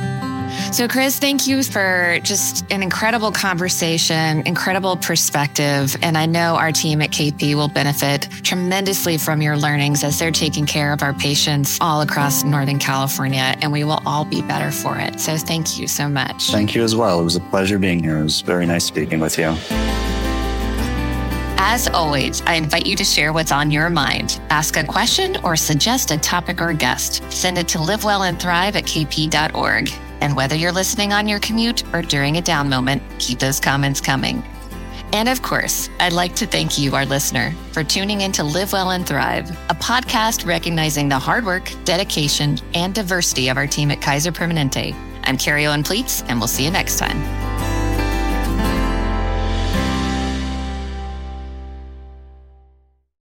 So, 0.71 0.87
Chris, 0.87 1.17
thank 1.17 1.47
you 1.47 1.63
for 1.63 2.19
just 2.21 2.63
an 2.71 2.83
incredible 2.83 3.31
conversation, 3.31 4.45
incredible 4.45 4.95
perspective. 4.97 5.95
And 6.03 6.17
I 6.17 6.27
know 6.27 6.55
our 6.55 6.71
team 6.71 7.01
at 7.01 7.09
KP 7.09 7.55
will 7.55 7.67
benefit 7.69 8.27
tremendously 8.43 9.17
from 9.17 9.41
your 9.41 9.57
learnings 9.57 10.03
as 10.03 10.19
they're 10.19 10.29
taking 10.29 10.67
care 10.67 10.93
of 10.93 11.01
our 11.01 11.13
patients 11.13 11.79
all 11.81 12.01
across 12.01 12.43
Northern 12.43 12.77
California, 12.77 13.55
and 13.61 13.71
we 13.71 13.85
will 13.85 14.03
all 14.05 14.23
be 14.25 14.41
better 14.43 14.69
for 14.69 14.99
it. 14.99 15.19
So, 15.19 15.35
thank 15.37 15.79
you 15.79 15.87
so 15.87 16.07
much. 16.07 16.51
Thank 16.51 16.75
you 16.75 16.83
as 16.83 16.95
well. 16.95 17.19
It 17.19 17.23
was 17.23 17.37
a 17.37 17.41
pleasure 17.41 17.79
being 17.79 18.03
here. 18.03 18.19
It 18.19 18.23
was 18.23 18.41
very 18.41 18.65
nice 18.67 18.85
speaking 18.85 19.19
with 19.19 19.37
you. 19.39 19.55
As 21.59 21.87
always, 21.87 22.41
I 22.41 22.53
invite 22.53 22.85
you 22.85 22.95
to 22.97 23.03
share 23.03 23.33
what's 23.33 23.51
on 23.51 23.71
your 23.71 23.89
mind. 23.89 24.39
Ask 24.49 24.77
a 24.77 24.83
question 24.83 25.37
or 25.43 25.55
suggest 25.55 26.11
a 26.11 26.17
topic 26.17 26.61
or 26.61 26.71
guest. 26.71 27.23
Send 27.31 27.57
it 27.57 27.67
to 27.69 27.79
livewellandthrive 27.79 28.75
at 28.75 28.83
kp.org. 28.83 29.91
And 30.21 30.35
whether 30.35 30.55
you're 30.55 30.71
listening 30.71 31.13
on 31.13 31.27
your 31.27 31.39
commute 31.39 31.83
or 31.93 32.01
during 32.01 32.37
a 32.37 32.41
down 32.41 32.69
moment, 32.69 33.01
keep 33.19 33.39
those 33.39 33.59
comments 33.59 34.01
coming. 34.01 34.43
And 35.13 35.29
of 35.29 35.41
course, 35.41 35.89
I'd 35.99 36.13
like 36.13 36.35
to 36.35 36.45
thank 36.45 36.77
you, 36.77 36.95
our 36.95 37.05
listener, 37.05 37.53
for 37.71 37.83
tuning 37.83 38.21
in 38.21 38.31
to 38.33 38.43
Live 38.43 38.73
Well 38.73 38.91
and 38.91 39.07
Thrive, 39.07 39.49
a 39.69 39.75
podcast 39.75 40.45
recognizing 40.45 41.07
the 41.07 41.19
hard 41.19 41.45
work, 41.45 41.71
dedication, 41.85 42.57
and 42.73 42.93
diversity 42.93 43.47
of 43.47 43.57
our 43.57 43.67
team 43.67 43.89
at 43.91 44.01
Kaiser 44.01 44.31
Permanente. 44.31 44.93
I'm 45.23 45.37
Carrie 45.37 45.65
Owen 45.65 45.83
Plietz, 45.83 46.25
and 46.27 46.39
we'll 46.39 46.47
see 46.47 46.65
you 46.65 46.71
next 46.71 46.97
time. 46.99 47.46